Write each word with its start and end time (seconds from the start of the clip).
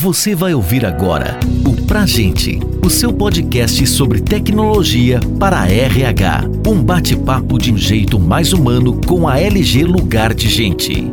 Você 0.00 0.32
vai 0.32 0.54
ouvir 0.54 0.86
agora 0.86 1.40
o 1.66 1.84
Pra 1.84 2.06
Gente, 2.06 2.60
o 2.86 2.88
seu 2.88 3.12
podcast 3.12 3.84
sobre 3.84 4.20
tecnologia 4.20 5.18
para 5.40 5.62
a 5.62 5.68
RH. 5.68 6.42
Um 6.64 6.84
bate-papo 6.84 7.58
de 7.58 7.72
um 7.72 7.76
jeito 7.76 8.16
mais 8.16 8.52
humano 8.52 9.00
com 9.04 9.26
a 9.26 9.40
LG 9.40 9.82
Lugar 9.82 10.32
de 10.34 10.48
Gente. 10.48 11.12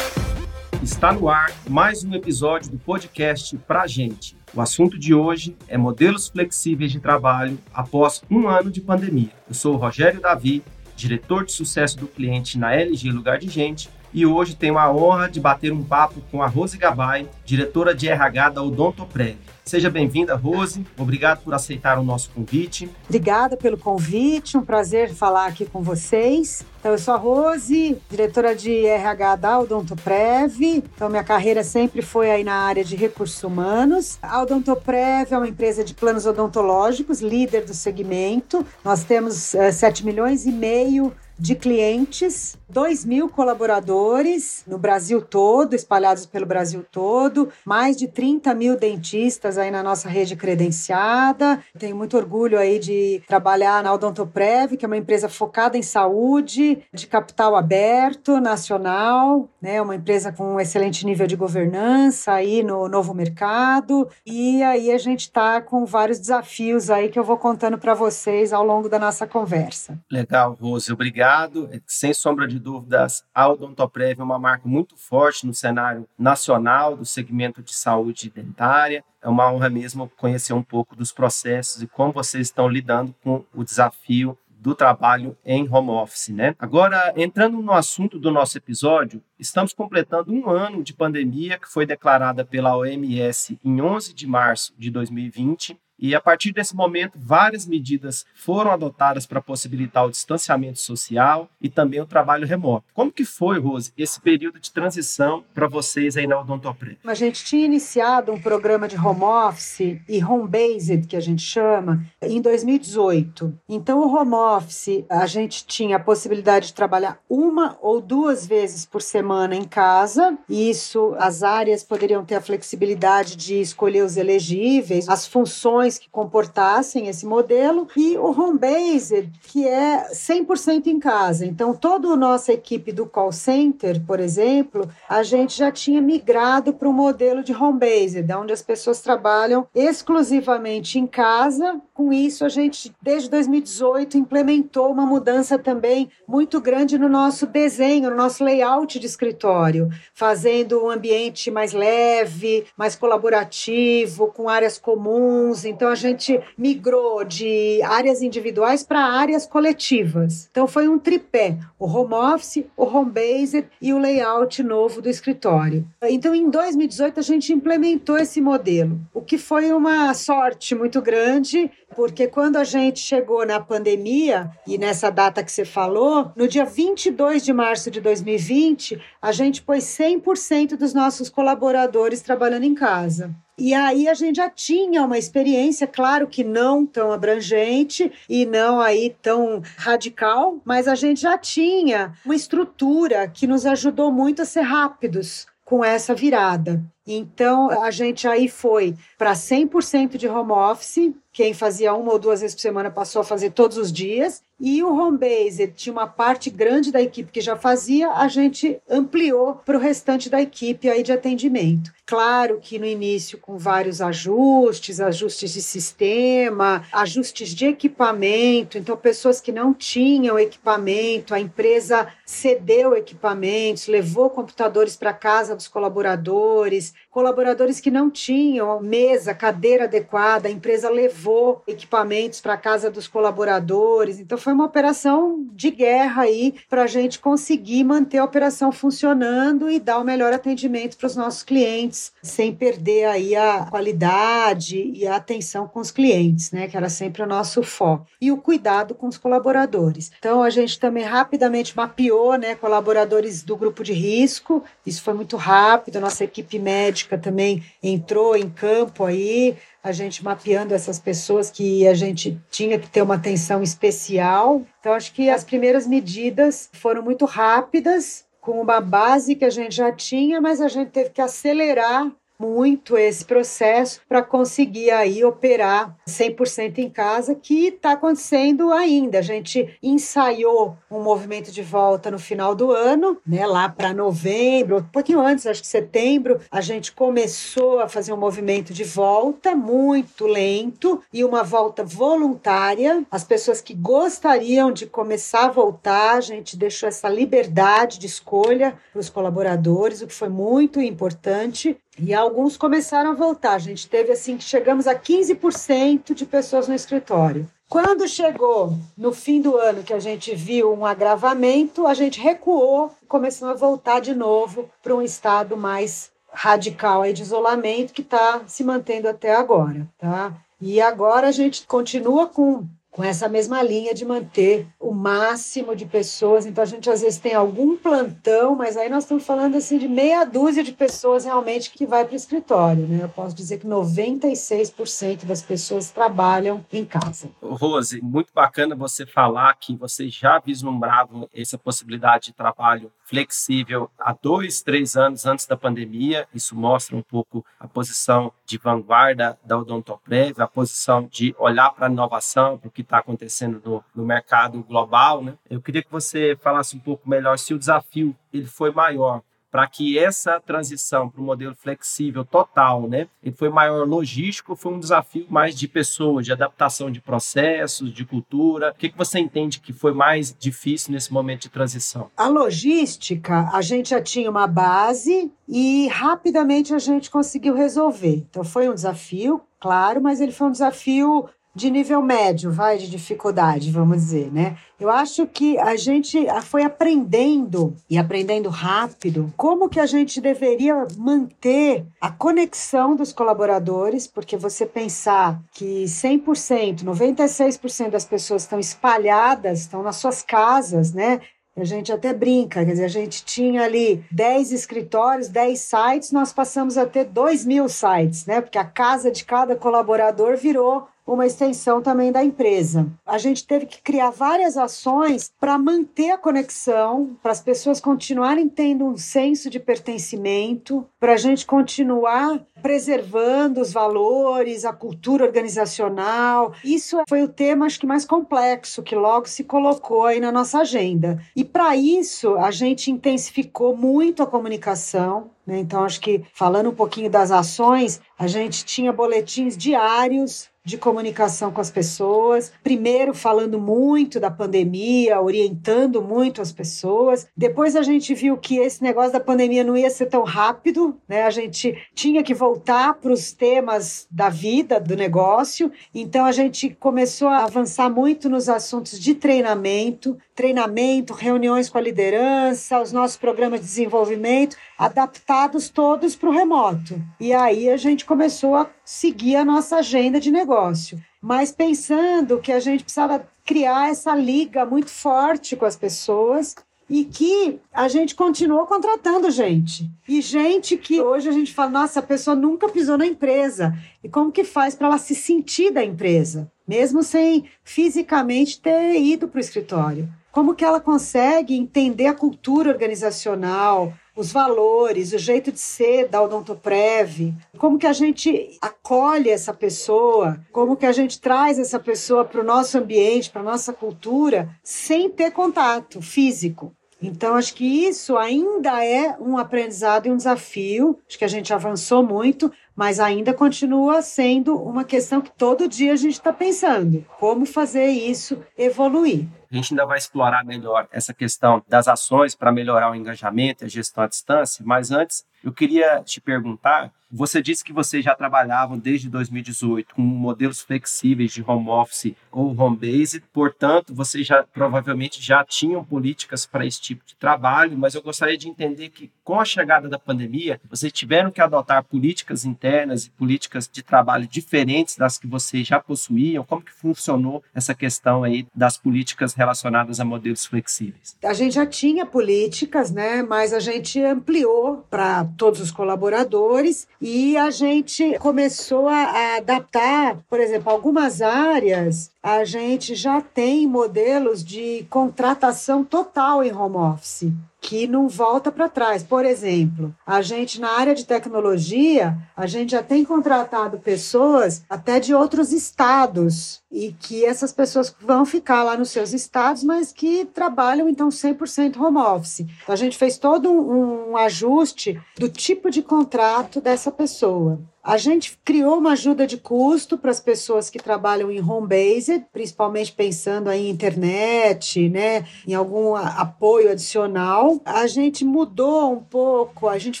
Está 0.80 1.12
no 1.12 1.28
ar 1.28 1.50
mais 1.68 2.04
um 2.04 2.14
episódio 2.14 2.70
do 2.70 2.78
podcast 2.78 3.56
Pra 3.66 3.88
Gente. 3.88 4.36
O 4.54 4.60
assunto 4.60 4.98
de 4.98 5.12
hoje 5.12 5.56
é 5.66 5.76
modelos 5.76 6.28
flexíveis 6.28 6.90
de 6.90 7.00
trabalho 7.00 7.58
após 7.74 8.22
um 8.30 8.48
ano 8.48 8.70
de 8.70 8.80
pandemia. 8.80 9.30
Eu 9.48 9.54
sou 9.54 9.74
o 9.74 9.76
Rogério 9.76 10.20
Davi, 10.20 10.62
diretor 10.98 11.44
de 11.44 11.52
sucesso 11.52 11.96
do 11.96 12.08
cliente 12.08 12.58
na 12.58 12.74
LG 12.74 13.12
Lugar 13.12 13.38
de 13.38 13.48
Gente, 13.48 13.88
e 14.12 14.26
hoje 14.26 14.56
tenho 14.56 14.76
a 14.76 14.92
honra 14.92 15.28
de 15.28 15.38
bater 15.38 15.72
um 15.72 15.84
papo 15.84 16.20
com 16.30 16.42
a 16.42 16.46
Rose 16.48 16.76
Gabay, 16.76 17.28
diretora 17.44 17.94
de 17.94 18.08
RH 18.08 18.50
da 18.50 18.62
Odontoprev. 18.62 19.36
Seja 19.68 19.90
bem-vinda, 19.90 20.34
Rose. 20.34 20.82
Obrigado 20.96 21.42
por 21.44 21.52
aceitar 21.52 21.98
o 21.98 22.02
nosso 22.02 22.30
convite. 22.30 22.88
Obrigada 23.04 23.54
pelo 23.54 23.76
convite, 23.76 24.56
um 24.56 24.64
prazer 24.64 25.12
falar 25.12 25.44
aqui 25.44 25.66
com 25.66 25.82
vocês. 25.82 26.64
Então, 26.80 26.92
eu 26.92 26.98
sou 26.98 27.12
a 27.12 27.18
Rose, 27.18 27.98
diretora 28.08 28.56
de 28.56 28.86
RH 28.86 29.36
da 29.36 29.58
Odontoprev. 29.58 30.58
Então, 30.62 31.10
minha 31.10 31.22
carreira 31.22 31.62
sempre 31.62 32.00
foi 32.00 32.30
aí 32.30 32.42
na 32.42 32.54
área 32.54 32.82
de 32.82 32.96
recursos 32.96 33.42
humanos. 33.42 34.18
A 34.22 34.40
Odontoprev 34.40 35.34
é 35.34 35.36
uma 35.36 35.48
empresa 35.48 35.84
de 35.84 35.92
planos 35.92 36.24
odontológicos, 36.24 37.20
líder 37.20 37.66
do 37.66 37.74
segmento. 37.74 38.64
Nós 38.82 39.04
temos 39.04 39.52
uh, 39.52 39.64
eh, 39.64 39.72
7 39.72 40.02
milhões 40.06 40.46
e 40.46 40.50
meio 40.50 41.12
de 41.38 41.54
clientes, 41.54 42.56
2 42.68 43.04
mil 43.04 43.28
colaboradores 43.28 44.64
no 44.66 44.76
Brasil 44.76 45.22
todo, 45.22 45.74
espalhados 45.74 46.26
pelo 46.26 46.44
Brasil 46.44 46.84
todo, 46.90 47.48
mais 47.64 47.96
de 47.96 48.08
30 48.08 48.52
mil 48.54 48.76
dentistas 48.76 49.56
aí 49.58 49.70
na 49.70 49.82
nossa 49.82 50.08
rede 50.08 50.36
credenciada. 50.36 51.62
Tenho 51.78 51.96
muito 51.96 52.16
orgulho 52.16 52.58
aí 52.58 52.78
de 52.78 53.22
trabalhar 53.26 53.82
na 53.82 53.92
Odontoprev, 53.92 54.76
que 54.76 54.84
é 54.84 54.88
uma 54.88 54.96
empresa 54.96 55.28
focada 55.28 55.76
em 55.76 55.82
saúde, 55.82 56.82
de 56.92 57.06
capital 57.06 57.56
aberto, 57.56 58.40
nacional, 58.40 59.48
né? 59.60 59.80
Uma 59.80 59.96
empresa 59.96 60.32
com 60.32 60.54
um 60.54 60.60
excelente 60.60 61.04
nível 61.04 61.26
de 61.26 61.36
governança 61.36 62.32
aí 62.32 62.62
no 62.62 62.88
novo 62.88 63.14
mercado. 63.14 64.08
E 64.24 64.62
aí 64.62 64.90
a 64.90 64.98
gente 64.98 65.20
está 65.20 65.60
com 65.60 65.84
vários 65.84 66.18
desafios 66.18 66.90
aí 66.90 67.08
que 67.08 67.18
eu 67.18 67.24
vou 67.24 67.36
contando 67.36 67.78
para 67.78 67.94
vocês 67.94 68.52
ao 68.52 68.64
longo 68.64 68.88
da 68.88 68.98
nossa 68.98 69.26
conversa. 69.26 69.98
Legal, 70.10 70.56
Rose, 70.60 70.92
obrigado. 70.92 71.68
Sem 71.86 72.12
sombra 72.14 72.46
de 72.46 72.58
dúvidas, 72.58 73.24
a 73.34 73.48
Odontoprev 73.48 74.20
é 74.20 74.22
uma 74.22 74.38
marca 74.38 74.68
muito 74.68 74.96
forte 74.96 75.46
no 75.46 75.54
cenário 75.54 76.06
nacional 76.18 76.96
do 76.96 77.04
segmento 77.04 77.62
de 77.62 77.74
saúde 77.74 78.30
dentária. 78.30 79.04
É 79.22 79.28
uma 79.28 79.50
honra 79.52 79.68
mesmo 79.68 80.10
conhecer 80.16 80.52
um 80.52 80.62
pouco 80.62 80.94
dos 80.94 81.12
processos 81.12 81.82
e 81.82 81.86
como 81.86 82.12
vocês 82.12 82.46
estão 82.46 82.68
lidando 82.68 83.14
com 83.22 83.44
o 83.54 83.64
desafio 83.64 84.38
do 84.60 84.74
trabalho 84.74 85.36
em 85.44 85.68
home 85.72 85.90
office, 85.90 86.28
né? 86.28 86.54
Agora, 86.58 87.12
entrando 87.16 87.62
no 87.62 87.72
assunto 87.72 88.18
do 88.18 88.30
nosso 88.30 88.58
episódio, 88.58 89.22
estamos 89.38 89.72
completando 89.72 90.32
um 90.32 90.50
ano 90.50 90.82
de 90.82 90.92
pandemia 90.92 91.58
que 91.58 91.68
foi 91.68 91.86
declarada 91.86 92.44
pela 92.44 92.76
OMS 92.76 93.58
em 93.64 93.80
11 93.80 94.12
de 94.12 94.26
março 94.26 94.74
de 94.76 94.90
2020 94.90 95.78
e 95.98 96.14
a 96.14 96.20
partir 96.20 96.52
desse 96.52 96.76
momento, 96.76 97.18
várias 97.18 97.66
medidas 97.66 98.24
foram 98.34 98.70
adotadas 98.70 99.26
para 99.26 99.40
possibilitar 99.40 100.06
o 100.06 100.10
distanciamento 100.10 100.78
social 100.78 101.50
e 101.60 101.68
também 101.68 102.00
o 102.00 102.06
trabalho 102.06 102.46
remoto. 102.46 102.84
Como 102.94 103.10
que 103.10 103.24
foi, 103.24 103.58
Rose, 103.58 103.92
esse 103.98 104.20
período 104.20 104.60
de 104.60 104.70
transição 104.70 105.44
para 105.52 105.66
vocês 105.66 106.16
aí 106.16 106.26
na 106.26 106.40
Odontopre? 106.40 106.98
A 107.04 107.14
gente 107.14 107.44
tinha 107.44 107.64
iniciado 107.64 108.30
um 108.30 108.40
programa 108.40 108.86
de 108.86 108.96
home 108.96 109.22
office 109.22 109.98
e 110.08 110.22
home 110.22 110.48
based, 110.48 111.06
que 111.08 111.16
a 111.16 111.20
gente 111.20 111.42
chama, 111.42 112.04
em 112.22 112.40
2018. 112.40 113.58
Então, 113.68 113.98
o 113.98 114.14
home 114.14 114.34
office, 114.34 115.04
a 115.08 115.26
gente 115.26 115.66
tinha 115.66 115.96
a 115.96 116.00
possibilidade 116.00 116.68
de 116.68 116.74
trabalhar 116.74 117.18
uma 117.28 117.76
ou 117.82 118.00
duas 118.00 118.46
vezes 118.46 118.86
por 118.86 119.02
semana 119.02 119.56
em 119.56 119.64
casa. 119.64 120.38
Isso, 120.48 121.16
as 121.18 121.42
áreas 121.42 121.82
poderiam 121.82 122.24
ter 122.24 122.36
a 122.36 122.40
flexibilidade 122.40 123.34
de 123.34 123.60
escolher 123.60 124.04
os 124.04 124.16
elegíveis, 124.16 125.08
as 125.08 125.26
funções 125.26 125.87
que 125.96 126.10
comportassem 126.10 127.06
esse 127.06 127.24
modelo, 127.24 127.86
e 127.96 128.18
o 128.18 128.26
home 128.26 128.58
based, 128.58 129.30
que 129.44 129.66
é 129.66 130.10
100% 130.12 130.88
em 130.88 130.98
casa. 130.98 131.46
Então, 131.46 131.72
toda 131.72 132.08
a 132.08 132.16
nossa 132.16 132.52
equipe 132.52 132.90
do 132.90 133.06
call 133.06 133.30
center, 133.30 134.04
por 134.04 134.18
exemplo, 134.18 134.88
a 135.08 135.22
gente 135.22 135.56
já 135.56 135.70
tinha 135.70 136.02
migrado 136.02 136.72
para 136.72 136.88
um 136.88 136.92
modelo 136.92 137.42
de 137.42 137.54
home 137.54 137.78
based, 137.78 138.26
onde 138.32 138.52
as 138.52 138.62
pessoas 138.62 139.00
trabalham 139.00 139.66
exclusivamente 139.74 140.98
em 140.98 141.06
casa. 141.06 141.80
Com 141.94 142.12
isso, 142.12 142.44
a 142.44 142.48
gente, 142.48 142.92
desde 143.00 143.30
2018, 143.30 144.18
implementou 144.18 144.90
uma 144.90 145.06
mudança 145.06 145.58
também 145.58 146.10
muito 146.26 146.60
grande 146.60 146.98
no 146.98 147.08
nosso 147.08 147.46
desenho, 147.46 148.10
no 148.10 148.16
nosso 148.16 148.42
layout 148.42 148.98
de 148.98 149.06
escritório, 149.06 149.88
fazendo 150.14 150.84
um 150.84 150.90
ambiente 150.90 151.50
mais 151.50 151.72
leve, 151.72 152.66
mais 152.76 152.96
colaborativo, 152.96 154.28
com 154.28 154.48
áreas 154.48 154.78
comuns. 154.78 155.64
Então 155.78 155.90
a 155.90 155.94
gente 155.94 156.40
migrou 156.58 157.22
de 157.22 157.80
áreas 157.82 158.20
individuais 158.20 158.82
para 158.82 158.98
áreas 159.00 159.46
coletivas. 159.46 160.48
Então 160.50 160.66
foi 160.66 160.88
um 160.88 160.98
tripé: 160.98 161.56
o 161.78 161.86
home 161.86 162.14
office, 162.14 162.64
o 162.76 162.82
home 162.82 163.12
based 163.12 163.64
e 163.80 163.94
o 163.94 163.98
layout 163.98 164.60
novo 164.60 165.00
do 165.00 165.08
escritório. 165.08 165.86
Então 166.02 166.34
em 166.34 166.50
2018 166.50 167.20
a 167.20 167.22
gente 167.22 167.52
implementou 167.52 168.18
esse 168.18 168.40
modelo, 168.40 168.98
o 169.14 169.22
que 169.22 169.38
foi 169.38 169.72
uma 169.72 170.12
sorte 170.14 170.74
muito 170.74 171.00
grande, 171.00 171.70
porque 171.94 172.26
quando 172.26 172.56
a 172.56 172.64
gente 172.64 172.98
chegou 172.98 173.46
na 173.46 173.60
pandemia 173.60 174.50
e 174.66 174.76
nessa 174.78 175.10
data 175.10 175.44
que 175.44 175.52
você 175.52 175.64
falou, 175.64 176.32
no 176.34 176.48
dia 176.48 176.64
22 176.64 177.44
de 177.44 177.52
março 177.52 177.88
de 177.88 178.00
2020, 178.00 179.00
a 179.22 179.30
gente 179.30 179.62
pôs 179.62 179.84
100% 179.84 180.76
dos 180.76 180.92
nossos 180.92 181.28
colaboradores 181.28 182.20
trabalhando 182.20 182.64
em 182.64 182.74
casa. 182.74 183.32
E 183.58 183.74
aí 183.74 184.08
a 184.08 184.14
gente 184.14 184.36
já 184.36 184.48
tinha 184.48 185.02
uma 185.02 185.18
experiência, 185.18 185.84
claro 185.84 186.28
que 186.28 186.44
não 186.44 186.86
tão 186.86 187.10
abrangente 187.10 188.12
e 188.28 188.46
não 188.46 188.80
aí 188.80 189.16
tão 189.20 189.60
radical, 189.76 190.60
mas 190.64 190.86
a 190.86 190.94
gente 190.94 191.20
já 191.20 191.36
tinha 191.36 192.14
uma 192.24 192.36
estrutura 192.36 193.26
que 193.26 193.48
nos 193.48 193.66
ajudou 193.66 194.12
muito 194.12 194.42
a 194.42 194.44
ser 194.44 194.60
rápidos 194.60 195.46
com 195.64 195.84
essa 195.84 196.14
virada. 196.14 196.82
Então 197.06 197.68
a 197.82 197.90
gente 197.90 198.28
aí 198.28 198.48
foi 198.48 198.94
para 199.18 199.32
100% 199.32 200.16
de 200.16 200.28
home 200.28 200.52
office, 200.52 201.12
quem 201.32 201.52
fazia 201.52 201.92
uma 201.94 202.12
ou 202.12 202.18
duas 202.18 202.40
vezes 202.40 202.54
por 202.54 202.62
semana 202.62 202.90
passou 202.90 203.22
a 203.22 203.24
fazer 203.24 203.50
todos 203.50 203.76
os 203.76 203.92
dias, 203.92 204.40
e 204.60 204.82
o 204.82 204.92
home 204.92 205.18
base 205.18 205.68
tinha 205.68 205.92
uma 205.92 206.06
parte 206.06 206.50
grande 206.50 206.90
da 206.90 207.00
equipe 207.00 207.30
que 207.30 207.40
já 207.40 207.56
fazia, 207.56 208.10
a 208.12 208.28
gente 208.28 208.80
ampliou 208.88 209.54
para 209.64 209.76
o 209.76 209.80
restante 209.80 210.28
da 210.28 210.40
equipe 210.40 210.88
aí 210.88 211.02
de 211.02 211.12
atendimento. 211.12 211.92
Claro 212.08 212.58
que 212.58 212.78
no 212.78 212.86
início 212.86 213.36
com 213.38 213.58
vários 213.58 214.00
ajustes, 214.00 214.98
ajustes 214.98 215.52
de 215.52 215.60
sistema, 215.60 216.82
ajustes 216.90 217.50
de 217.50 217.66
equipamento, 217.66 218.78
então 218.78 218.96
pessoas 218.96 219.42
que 219.42 219.52
não 219.52 219.74
tinham 219.74 220.38
equipamento, 220.38 221.34
a 221.34 221.40
empresa 221.40 222.08
cedeu 222.24 222.96
equipamentos, 222.96 223.88
levou 223.88 224.30
computadores 224.30 224.96
para 224.96 225.12
casa 225.12 225.54
dos 225.54 225.68
colaboradores, 225.68 226.94
colaboradores 227.10 227.78
que 227.78 227.90
não 227.90 228.10
tinham 228.10 228.80
mesa, 228.80 229.34
cadeira 229.34 229.84
adequada, 229.84 230.48
a 230.48 230.50
empresa 230.50 230.88
levou 230.88 231.62
equipamentos 231.66 232.40
para 232.40 232.56
casa 232.56 232.90
dos 232.90 233.06
colaboradores. 233.06 234.18
Então 234.18 234.38
foi 234.48 234.54
uma 234.54 234.64
operação 234.64 235.46
de 235.52 235.70
guerra 235.70 236.22
aí 236.22 236.54
para 236.70 236.84
a 236.84 236.86
gente 236.86 237.18
conseguir 237.18 237.84
manter 237.84 238.16
a 238.16 238.24
operação 238.24 238.72
funcionando 238.72 239.70
e 239.70 239.78
dar 239.78 239.98
o 239.98 240.04
melhor 240.04 240.32
atendimento 240.32 240.96
para 240.96 241.06
os 241.06 241.14
nossos 241.14 241.42
clientes, 241.42 242.14
sem 242.22 242.54
perder 242.54 243.04
aí 243.04 243.36
a 243.36 243.66
qualidade 243.68 244.90
e 244.94 245.06
a 245.06 245.16
atenção 245.16 245.68
com 245.68 245.80
os 245.80 245.90
clientes, 245.90 246.50
né? 246.50 246.66
Que 246.66 246.78
era 246.78 246.88
sempre 246.88 247.22
o 247.22 247.26
nosso 247.26 247.62
foco. 247.62 248.06
E 248.18 248.32
o 248.32 248.38
cuidado 248.38 248.94
com 248.94 249.06
os 249.06 249.18
colaboradores. 249.18 250.10
Então 250.18 250.42
a 250.42 250.48
gente 250.48 250.80
também 250.80 251.04
rapidamente 251.04 251.76
mapeou, 251.76 252.38
né, 252.38 252.54
colaboradores 252.54 253.42
do 253.42 253.54
grupo 253.54 253.84
de 253.84 253.92
risco. 253.92 254.64
Isso 254.86 255.02
foi 255.02 255.12
muito 255.12 255.36
rápido. 255.36 256.00
Nossa 256.00 256.24
equipe 256.24 256.58
médica 256.58 257.18
também 257.18 257.62
entrou 257.82 258.34
em 258.34 258.48
campo 258.48 259.04
aí 259.04 259.58
a 259.82 259.92
gente 259.92 260.24
mapeando 260.24 260.74
essas 260.74 260.98
pessoas 260.98 261.50
que 261.50 261.86
a 261.86 261.94
gente 261.94 262.38
tinha 262.50 262.78
que 262.78 262.88
ter 262.88 263.02
uma 263.02 263.14
atenção 263.14 263.62
especial. 263.62 264.62
Então, 264.80 264.92
acho 264.92 265.12
que 265.12 265.30
as 265.30 265.44
primeiras 265.44 265.86
medidas 265.86 266.68
foram 266.72 267.02
muito 267.02 267.24
rápidas, 267.24 268.26
com 268.40 268.60
uma 268.60 268.80
base 268.80 269.34
que 269.34 269.44
a 269.44 269.50
gente 269.50 269.74
já 269.74 269.92
tinha, 269.92 270.40
mas 270.40 270.60
a 270.60 270.68
gente 270.68 270.90
teve 270.90 271.10
que 271.10 271.20
acelerar 271.20 272.10
muito 272.38 272.96
esse 272.96 273.24
processo 273.24 274.00
para 274.08 274.22
conseguir 274.22 274.90
aí 274.90 275.24
operar 275.24 275.96
100% 276.06 276.78
em 276.78 276.88
casa, 276.88 277.34
que 277.34 277.66
está 277.66 277.92
acontecendo 277.92 278.72
ainda. 278.72 279.18
A 279.18 279.22
gente 279.22 279.76
ensaiou 279.82 280.76
um 280.90 281.02
movimento 281.02 281.50
de 281.50 281.62
volta 281.62 282.10
no 282.10 282.18
final 282.18 282.54
do 282.54 282.70
ano, 282.70 283.18
né, 283.26 283.46
lá 283.46 283.68
para 283.68 283.92
novembro, 283.92 284.78
um 284.78 284.82
pouquinho 284.82 285.20
antes, 285.20 285.46
acho 285.46 285.62
que 285.62 285.66
setembro, 285.66 286.40
a 286.50 286.60
gente 286.60 286.92
começou 286.92 287.80
a 287.80 287.88
fazer 287.88 288.12
um 288.12 288.16
movimento 288.16 288.72
de 288.72 288.84
volta 288.84 289.54
muito 289.54 290.26
lento 290.26 291.02
e 291.12 291.24
uma 291.24 291.42
volta 291.42 291.82
voluntária. 291.82 293.04
As 293.10 293.24
pessoas 293.24 293.60
que 293.60 293.74
gostariam 293.74 294.70
de 294.70 294.86
começar 294.86 295.46
a 295.46 295.50
voltar, 295.50 296.16
a 296.16 296.20
gente 296.20 296.56
deixou 296.56 296.88
essa 296.88 297.08
liberdade 297.08 297.98
de 297.98 298.06
escolha 298.06 298.78
para 298.92 299.00
os 299.00 299.10
colaboradores, 299.10 300.02
o 300.02 300.06
que 300.06 300.14
foi 300.14 300.28
muito 300.28 300.80
importante. 300.80 301.76
E 301.98 302.14
alguns 302.14 302.56
começaram 302.56 303.10
a 303.10 303.14
voltar. 303.14 303.54
A 303.54 303.58
gente 303.58 303.88
teve 303.88 304.12
assim 304.12 304.36
que 304.36 304.44
chegamos 304.44 304.86
a 304.86 304.94
15% 304.94 306.14
de 306.14 306.24
pessoas 306.24 306.68
no 306.68 306.74
escritório. 306.74 307.48
Quando 307.68 308.08
chegou 308.08 308.72
no 308.96 309.12
fim 309.12 309.42
do 309.42 309.56
ano 309.56 309.82
que 309.82 309.92
a 309.92 309.98
gente 309.98 310.34
viu 310.34 310.72
um 310.72 310.86
agravamento, 310.86 311.86
a 311.86 311.92
gente 311.92 312.18
recuou, 312.18 312.90
começou 313.06 313.48
a 313.48 313.54
voltar 313.54 314.00
de 314.00 314.14
novo 314.14 314.70
para 314.82 314.94
um 314.94 315.02
estado 315.02 315.56
mais 315.56 316.10
radical 316.32 317.02
aí 317.02 317.12
de 317.12 317.22
isolamento 317.22 317.92
que 317.92 318.00
está 318.00 318.42
se 318.46 318.64
mantendo 318.64 319.08
até 319.08 319.34
agora, 319.34 319.86
tá? 319.98 320.32
E 320.60 320.80
agora 320.80 321.28
a 321.28 321.32
gente 321.32 321.66
continua 321.66 322.26
com 322.26 322.66
com 322.90 323.04
essa 323.04 323.28
mesma 323.28 323.62
linha 323.62 323.94
de 323.94 324.04
manter 324.04 324.66
o 324.78 324.92
máximo 324.92 325.76
de 325.76 325.86
pessoas. 325.86 326.46
Então 326.46 326.62
a 326.62 326.66
gente 326.66 326.90
às 326.90 327.00
vezes 327.00 327.18
tem 327.18 327.34
algum 327.34 327.76
plantão, 327.76 328.56
mas 328.56 328.76
aí 328.76 328.88
nós 328.88 329.04
estamos 329.04 329.24
falando 329.24 329.56
assim 329.56 329.78
de 329.78 329.88
meia 329.88 330.24
dúzia 330.24 330.64
de 330.64 330.72
pessoas 330.72 331.24
realmente 331.24 331.70
que 331.70 331.86
vai 331.86 332.04
para 332.04 332.14
o 332.14 332.16
escritório, 332.16 332.86
né? 332.86 333.00
Eu 333.02 333.08
posso 333.08 333.34
dizer 333.34 333.58
que 333.58 333.66
96% 333.66 335.24
das 335.24 335.42
pessoas 335.42 335.90
trabalham 335.90 336.64
em 336.72 336.84
casa. 336.84 337.30
Rose, 337.42 338.00
muito 338.02 338.32
bacana 338.34 338.74
você 338.74 339.06
falar 339.06 339.54
que 339.54 339.76
você 339.76 340.08
já 340.08 340.38
vislumbravam 340.38 341.28
essa 341.34 341.56
possibilidade 341.56 342.26
de 342.26 342.32
trabalho 342.32 342.90
flexível 343.08 343.90
há 343.98 344.12
dois, 344.12 344.60
três 344.60 344.94
anos 344.94 345.24
antes 345.24 345.46
da 345.46 345.56
pandemia. 345.56 346.28
Isso 346.34 346.54
mostra 346.54 346.94
um 346.94 347.02
pouco 347.02 347.44
a 347.58 347.66
posição 347.66 348.30
de 348.44 348.58
vanguarda 348.58 349.38
da 349.42 349.56
Odontoprev, 349.58 350.38
a 350.38 350.46
posição 350.46 351.08
de 351.10 351.34
olhar 351.38 351.70
para 351.70 351.86
a 351.86 351.90
inovação, 351.90 352.58
para 352.58 352.68
o 352.68 352.70
que 352.70 352.82
está 352.82 352.98
acontecendo 352.98 353.62
no, 353.64 353.84
no, 353.94 354.04
mercado 354.04 354.62
global, 354.62 355.24
né? 355.24 355.34
Eu 355.48 355.62
queria 355.62 355.82
que 355.82 355.90
você 355.90 356.36
falasse 356.40 356.76
um 356.76 356.80
pouco 356.80 357.08
melhor 357.08 357.38
se 357.38 357.54
o 357.54 357.58
desafio 357.58 358.14
ele 358.32 358.46
foi 358.46 358.70
maior 358.70 359.22
para 359.58 359.66
que 359.66 359.98
essa 359.98 360.38
transição 360.38 361.08
para 361.08 361.20
o 361.20 361.24
modelo 361.24 361.52
flexível 361.52 362.24
total, 362.24 362.88
né, 362.88 363.08
ele 363.20 363.34
foi 363.34 363.48
maior 363.48 363.84
logístico, 363.88 364.54
foi 364.54 364.72
um 364.72 364.78
desafio 364.78 365.26
mais 365.28 365.52
de 365.58 365.66
pessoas, 365.66 366.24
de 366.24 366.30
adaptação 366.30 366.92
de 366.92 367.00
processos, 367.00 367.92
de 367.92 368.04
cultura. 368.04 368.70
O 368.70 368.74
que, 368.74 368.88
que 368.88 368.96
você 368.96 369.18
entende 369.18 369.58
que 369.58 369.72
foi 369.72 369.92
mais 369.92 370.32
difícil 370.38 370.92
nesse 370.92 371.12
momento 371.12 371.42
de 371.42 371.48
transição? 371.48 372.08
A 372.16 372.28
logística, 372.28 373.50
a 373.52 373.60
gente 373.60 373.90
já 373.90 374.00
tinha 374.00 374.30
uma 374.30 374.46
base 374.46 375.28
e 375.48 375.88
rapidamente 375.88 376.72
a 376.72 376.78
gente 376.78 377.10
conseguiu 377.10 377.56
resolver. 377.56 378.24
Então 378.30 378.44
foi 378.44 378.68
um 378.68 378.74
desafio, 378.74 379.40
claro, 379.58 380.00
mas 380.00 380.20
ele 380.20 380.30
foi 380.30 380.46
um 380.46 380.52
desafio 380.52 381.28
de 381.58 381.70
nível 381.70 382.00
médio, 382.00 382.52
vai, 382.52 382.78
de 382.78 382.88
dificuldade, 382.88 383.72
vamos 383.72 383.96
dizer, 383.96 384.32
né? 384.32 384.56
Eu 384.78 384.88
acho 384.88 385.26
que 385.26 385.58
a 385.58 385.74
gente 385.74 386.24
foi 386.44 386.62
aprendendo 386.62 387.74
e 387.90 387.98
aprendendo 387.98 388.48
rápido 388.48 389.32
como 389.36 389.68
que 389.68 389.80
a 389.80 389.86
gente 389.86 390.20
deveria 390.20 390.86
manter 390.96 391.84
a 392.00 392.12
conexão 392.12 392.94
dos 392.94 393.12
colaboradores, 393.12 394.06
porque 394.06 394.36
você 394.36 394.64
pensar 394.64 395.42
que 395.52 395.84
100%, 395.84 396.84
96% 396.84 397.90
das 397.90 398.04
pessoas 398.04 398.42
estão 398.42 398.60
espalhadas, 398.60 399.60
estão 399.60 399.82
nas 399.82 399.96
suas 399.96 400.22
casas, 400.22 400.92
né? 400.92 401.20
A 401.56 401.64
gente 401.64 401.90
até 401.90 402.14
brinca, 402.14 402.64
quer 402.64 402.70
dizer, 402.70 402.84
a 402.84 402.88
gente 402.88 403.24
tinha 403.24 403.64
ali 403.64 404.04
10 404.12 404.52
escritórios, 404.52 405.26
10 405.26 405.58
sites, 405.58 406.12
nós 406.12 406.32
passamos 406.32 406.78
a 406.78 406.86
ter 406.86 407.06
2 407.06 407.44
mil 407.44 407.68
sites, 407.68 408.26
né? 408.26 408.40
Porque 408.40 408.58
a 408.58 408.64
casa 408.64 409.10
de 409.10 409.24
cada 409.24 409.56
colaborador 409.56 410.36
virou 410.36 410.86
uma 411.12 411.26
extensão 411.26 411.80
também 411.80 412.12
da 412.12 412.22
empresa. 412.22 412.86
A 413.06 413.16
gente 413.16 413.46
teve 413.46 413.66
que 413.66 413.80
criar 413.80 414.10
várias 414.10 414.56
ações 414.56 415.32
para 415.40 415.56
manter 415.56 416.10
a 416.10 416.18
conexão, 416.18 417.16
para 417.22 417.32
as 417.32 417.40
pessoas 417.40 417.80
continuarem 417.80 418.48
tendo 418.48 418.84
um 418.84 418.96
senso 418.96 419.48
de 419.48 419.58
pertencimento, 419.58 420.86
para 421.00 421.14
a 421.14 421.16
gente 421.16 421.46
continuar 421.46 422.44
preservando 422.62 423.60
os 423.60 423.72
valores, 423.72 424.64
a 424.64 424.72
cultura 424.72 425.24
organizacional. 425.24 426.52
Isso 426.62 426.98
foi 427.08 427.22
o 427.22 427.28
tema, 427.28 427.66
acho 427.66 427.80
que 427.80 427.86
mais 427.86 428.04
complexo, 428.04 428.82
que 428.82 428.94
logo 428.94 429.26
se 429.28 429.44
colocou 429.44 430.04
aí 430.04 430.20
na 430.20 430.30
nossa 430.30 430.60
agenda. 430.60 431.22
E 431.34 431.44
para 431.44 431.76
isso, 431.76 432.36
a 432.36 432.50
gente 432.50 432.90
intensificou 432.90 433.76
muito 433.76 434.22
a 434.22 434.26
comunicação. 434.26 435.30
Né? 435.46 435.60
Então, 435.60 435.84
acho 435.84 436.00
que 436.00 436.22
falando 436.34 436.68
um 436.68 436.74
pouquinho 436.74 437.08
das 437.08 437.30
ações, 437.30 438.00
a 438.18 438.26
gente 438.26 438.64
tinha 438.64 438.92
boletins 438.92 439.56
diários 439.56 440.50
de 440.68 440.76
comunicação 440.76 441.50
com 441.50 441.60
as 441.60 441.70
pessoas. 441.70 442.52
Primeiro, 442.62 443.14
falando 443.14 443.58
muito 443.58 444.20
da 444.20 444.30
pandemia, 444.30 445.20
orientando 445.20 446.02
muito 446.02 446.42
as 446.42 446.52
pessoas. 446.52 447.26
Depois, 447.34 447.74
a 447.74 447.82
gente 447.82 448.14
viu 448.14 448.36
que 448.36 448.58
esse 448.58 448.82
negócio 448.82 449.12
da 449.12 449.20
pandemia 449.20 449.64
não 449.64 449.76
ia 449.76 449.88
ser 449.88 450.06
tão 450.06 450.22
rápido, 450.22 450.96
né? 451.08 451.22
A 451.22 451.30
gente 451.30 451.74
tinha 451.94 452.22
que 452.22 452.34
voltar 452.34 452.94
para 452.94 453.12
os 453.12 453.32
temas 453.32 454.06
da 454.10 454.28
vida, 454.28 454.78
do 454.78 454.94
negócio. 454.94 455.72
Então, 455.94 456.26
a 456.26 456.32
gente 456.32 456.68
começou 456.70 457.28
a 457.28 457.44
avançar 457.44 457.88
muito 457.88 458.28
nos 458.28 458.48
assuntos 458.48 459.00
de 459.00 459.14
treinamento, 459.14 460.18
treinamento, 460.38 461.14
reuniões 461.14 461.68
com 461.68 461.78
a 461.78 461.80
liderança, 461.80 462.80
os 462.80 462.92
nossos 462.92 463.16
programas 463.16 463.58
de 463.58 463.66
desenvolvimento, 463.66 464.56
adaptados 464.78 465.68
todos 465.68 466.14
para 466.14 466.28
o 466.28 466.32
remoto. 466.32 467.02
E 467.18 467.32
aí 467.32 467.68
a 467.68 467.76
gente 467.76 468.04
começou 468.04 468.54
a 468.54 468.70
seguir 468.84 469.34
a 469.34 469.44
nossa 469.44 469.78
agenda 469.78 470.20
de 470.20 470.30
negócio, 470.30 470.96
mas 471.20 471.50
pensando 471.50 472.38
que 472.38 472.52
a 472.52 472.60
gente 472.60 472.84
precisava 472.84 473.28
criar 473.44 473.90
essa 473.90 474.14
liga 474.14 474.64
muito 474.64 474.90
forte 474.90 475.56
com 475.56 475.64
as 475.64 475.74
pessoas 475.74 476.54
e 476.88 477.04
que 477.04 477.58
a 477.72 477.88
gente 477.88 478.14
continuou 478.14 478.64
contratando 478.64 479.32
gente. 479.32 479.90
E 480.08 480.20
gente 480.20 480.76
que 480.76 481.00
hoje 481.00 481.28
a 481.28 481.32
gente 481.32 481.52
fala, 481.52 481.70
nossa, 481.70 481.98
a 481.98 482.02
pessoa 482.02 482.36
nunca 482.36 482.68
pisou 482.68 482.96
na 482.96 483.06
empresa. 483.06 483.76
E 484.04 484.08
como 484.08 484.30
que 484.30 484.44
faz 484.44 484.76
para 484.76 484.86
ela 484.86 484.98
se 484.98 485.16
sentir 485.16 485.72
da 485.72 485.84
empresa, 485.84 486.48
mesmo 486.66 487.02
sem 487.02 487.46
fisicamente 487.64 488.60
ter 488.60 489.00
ido 489.00 489.26
para 489.26 489.38
o 489.38 489.40
escritório? 489.40 490.08
Como 490.30 490.54
que 490.54 490.64
ela 490.64 490.80
consegue 490.80 491.56
entender 491.56 492.06
a 492.06 492.14
cultura 492.14 492.70
organizacional, 492.70 493.92
os 494.18 494.32
valores, 494.32 495.12
o 495.12 495.18
jeito 495.18 495.52
de 495.52 495.60
ser 495.60 496.08
da 496.08 496.20
Odontoprev, 496.20 497.32
como 497.56 497.78
que 497.78 497.86
a 497.86 497.92
gente 497.92 498.58
acolhe 498.60 499.30
essa 499.30 499.54
pessoa, 499.54 500.40
como 500.52 500.76
que 500.76 500.86
a 500.86 500.92
gente 500.92 501.20
traz 501.20 501.58
essa 501.58 501.78
pessoa 501.78 502.24
para 502.24 502.40
o 502.40 502.44
nosso 502.44 502.76
ambiente, 502.76 503.30
para 503.30 503.40
a 503.40 503.44
nossa 503.44 503.72
cultura, 503.72 504.48
sem 504.62 505.08
ter 505.08 505.30
contato 505.30 506.02
físico. 506.02 506.72
Então, 507.00 507.36
acho 507.36 507.54
que 507.54 507.64
isso 507.64 508.16
ainda 508.16 508.84
é 508.84 509.16
um 509.20 509.38
aprendizado 509.38 510.06
e 510.06 510.10
um 510.10 510.16
desafio. 510.16 510.98
Acho 511.08 511.16
que 511.16 511.24
a 511.24 511.28
gente 511.28 511.54
avançou 511.54 512.02
muito, 512.02 512.50
mas 512.78 513.00
ainda 513.00 513.34
continua 513.34 514.00
sendo 514.02 514.54
uma 514.54 514.84
questão 514.84 515.20
que 515.20 515.32
todo 515.32 515.66
dia 515.66 515.92
a 515.92 515.96
gente 515.96 516.12
está 516.12 516.32
pensando: 516.32 517.04
como 517.18 517.44
fazer 517.44 517.88
isso 517.88 518.40
evoluir. 518.56 519.26
A 519.50 519.56
gente 519.56 519.72
ainda 519.72 519.84
vai 519.84 519.98
explorar 519.98 520.44
melhor 520.44 520.86
essa 520.92 521.12
questão 521.12 521.60
das 521.66 521.88
ações 521.88 522.36
para 522.36 522.52
melhorar 522.52 522.92
o 522.92 522.94
engajamento 522.94 523.64
e 523.64 523.66
a 523.66 523.68
gestão 523.68 524.04
à 524.04 524.06
distância, 524.06 524.64
mas 524.64 524.92
antes 524.92 525.26
eu 525.42 525.52
queria 525.52 526.00
te 526.04 526.20
perguntar 526.20 526.92
você 527.10 527.42
disse 527.42 527.64
que 527.64 527.72
vocês 527.72 528.04
já 528.04 528.14
trabalhavam 528.14 528.78
desde 528.78 529.08
2018 529.08 529.94
com 529.94 530.02
modelos 530.02 530.60
flexíveis 530.60 531.32
de 531.32 531.42
home 531.46 531.68
office 531.68 532.14
ou 532.30 532.54
home 532.54 532.76
base, 532.76 533.20
portanto, 533.32 533.94
vocês 533.94 534.26
já 534.26 534.44
provavelmente 534.44 535.22
já 535.22 535.44
tinham 535.44 535.84
políticas 535.84 536.44
para 536.46 536.66
esse 536.66 536.80
tipo 536.80 537.04
de 537.06 537.14
trabalho, 537.16 537.78
mas 537.78 537.94
eu 537.94 538.02
gostaria 538.02 538.36
de 538.36 538.48
entender 538.48 538.90
que 538.90 539.10
com 539.24 539.40
a 539.40 539.44
chegada 539.44 539.88
da 539.88 539.98
pandemia, 539.98 540.60
vocês 540.68 540.92
tiveram 540.92 541.30
que 541.30 541.40
adotar 541.40 541.84
políticas 541.84 542.44
internas 542.44 543.06
e 543.06 543.10
políticas 543.10 543.68
de 543.70 543.82
trabalho 543.82 544.26
diferentes 544.26 544.96
das 544.96 545.18
que 545.18 545.26
vocês 545.26 545.66
já 545.66 545.80
possuíam. 545.80 546.44
Como 546.44 546.62
que 546.62 546.72
funcionou 546.72 547.42
essa 547.54 547.74
questão 547.74 548.24
aí 548.24 548.46
das 548.54 548.76
políticas 548.78 549.34
relacionadas 549.34 550.00
a 550.00 550.04
modelos 550.04 550.46
flexíveis? 550.46 551.16
A 551.22 551.32
gente 551.32 551.54
já 551.54 551.66
tinha 551.66 552.06
políticas, 552.06 552.90
né, 552.90 553.22
mas 553.22 553.52
a 553.52 553.60
gente 553.60 554.00
ampliou 554.00 554.86
para 554.90 555.24
todos 555.36 555.60
os 555.60 555.70
colaboradores 555.70 556.88
e 557.00 557.36
a 557.36 557.50
gente 557.50 558.18
começou 558.18 558.88
a, 558.88 559.36
adaptar, 559.36 560.18
por 560.28 560.40
exemplo, 560.40 560.70
algumas 560.70 561.22
áreas 561.22 562.10
a 562.22 562.44
gente 562.44 562.94
já 562.94 563.20
tem 563.20 563.66
modelos 563.66 564.44
de 564.44 564.84
contratação 564.90 565.84
total 565.84 566.42
em 566.42 566.52
home 566.52 566.76
office 566.76 567.32
que 567.68 567.86
não 567.86 568.08
volta 568.08 568.50
para 568.50 568.66
trás. 568.66 569.02
Por 569.02 569.26
exemplo, 569.26 569.94
a 570.06 570.22
gente 570.22 570.58
na 570.58 570.70
área 570.70 570.94
de 570.94 571.04
tecnologia, 571.04 572.16
a 572.34 572.46
gente 572.46 572.70
já 572.70 572.82
tem 572.82 573.04
contratado 573.04 573.78
pessoas 573.78 574.62
até 574.70 574.98
de 574.98 575.14
outros 575.14 575.52
estados 575.52 576.62
e 576.72 576.94
que 576.98 577.26
essas 577.26 577.52
pessoas 577.52 577.94
vão 578.00 578.24
ficar 578.24 578.62
lá 578.62 578.74
nos 578.74 578.88
seus 578.88 579.12
estados, 579.12 579.62
mas 579.62 579.92
que 579.92 580.24
trabalham 580.24 580.88
então 580.88 581.10
100% 581.10 581.78
home 581.78 581.98
office. 581.98 582.40
Então, 582.40 582.72
a 582.72 582.76
gente 582.76 582.96
fez 582.96 583.18
todo 583.18 583.52
um, 583.52 584.12
um 584.12 584.16
ajuste 584.16 584.98
do 585.18 585.28
tipo 585.28 585.70
de 585.70 585.82
contrato 585.82 586.62
dessa 586.62 586.90
pessoa. 586.90 587.60
A 587.82 587.96
gente 587.96 588.38
criou 588.44 588.78
uma 588.78 588.92
ajuda 588.92 589.26
de 589.26 589.36
custo 589.36 589.96
para 589.96 590.10
as 590.10 590.20
pessoas 590.20 590.68
que 590.68 590.78
trabalham 590.78 591.30
em 591.30 591.40
home 591.40 591.68
base, 591.68 592.24
principalmente 592.32 592.92
pensando 592.92 593.50
em 593.50 593.70
internet, 593.70 594.88
né, 594.88 595.26
em 595.46 595.54
algum 595.54 595.94
apoio 595.94 596.70
adicional. 596.70 597.60
A 597.64 597.86
gente 597.86 598.24
mudou 598.24 598.92
um 598.92 599.02
pouco, 599.02 599.68
a 599.68 599.78
gente 599.78 600.00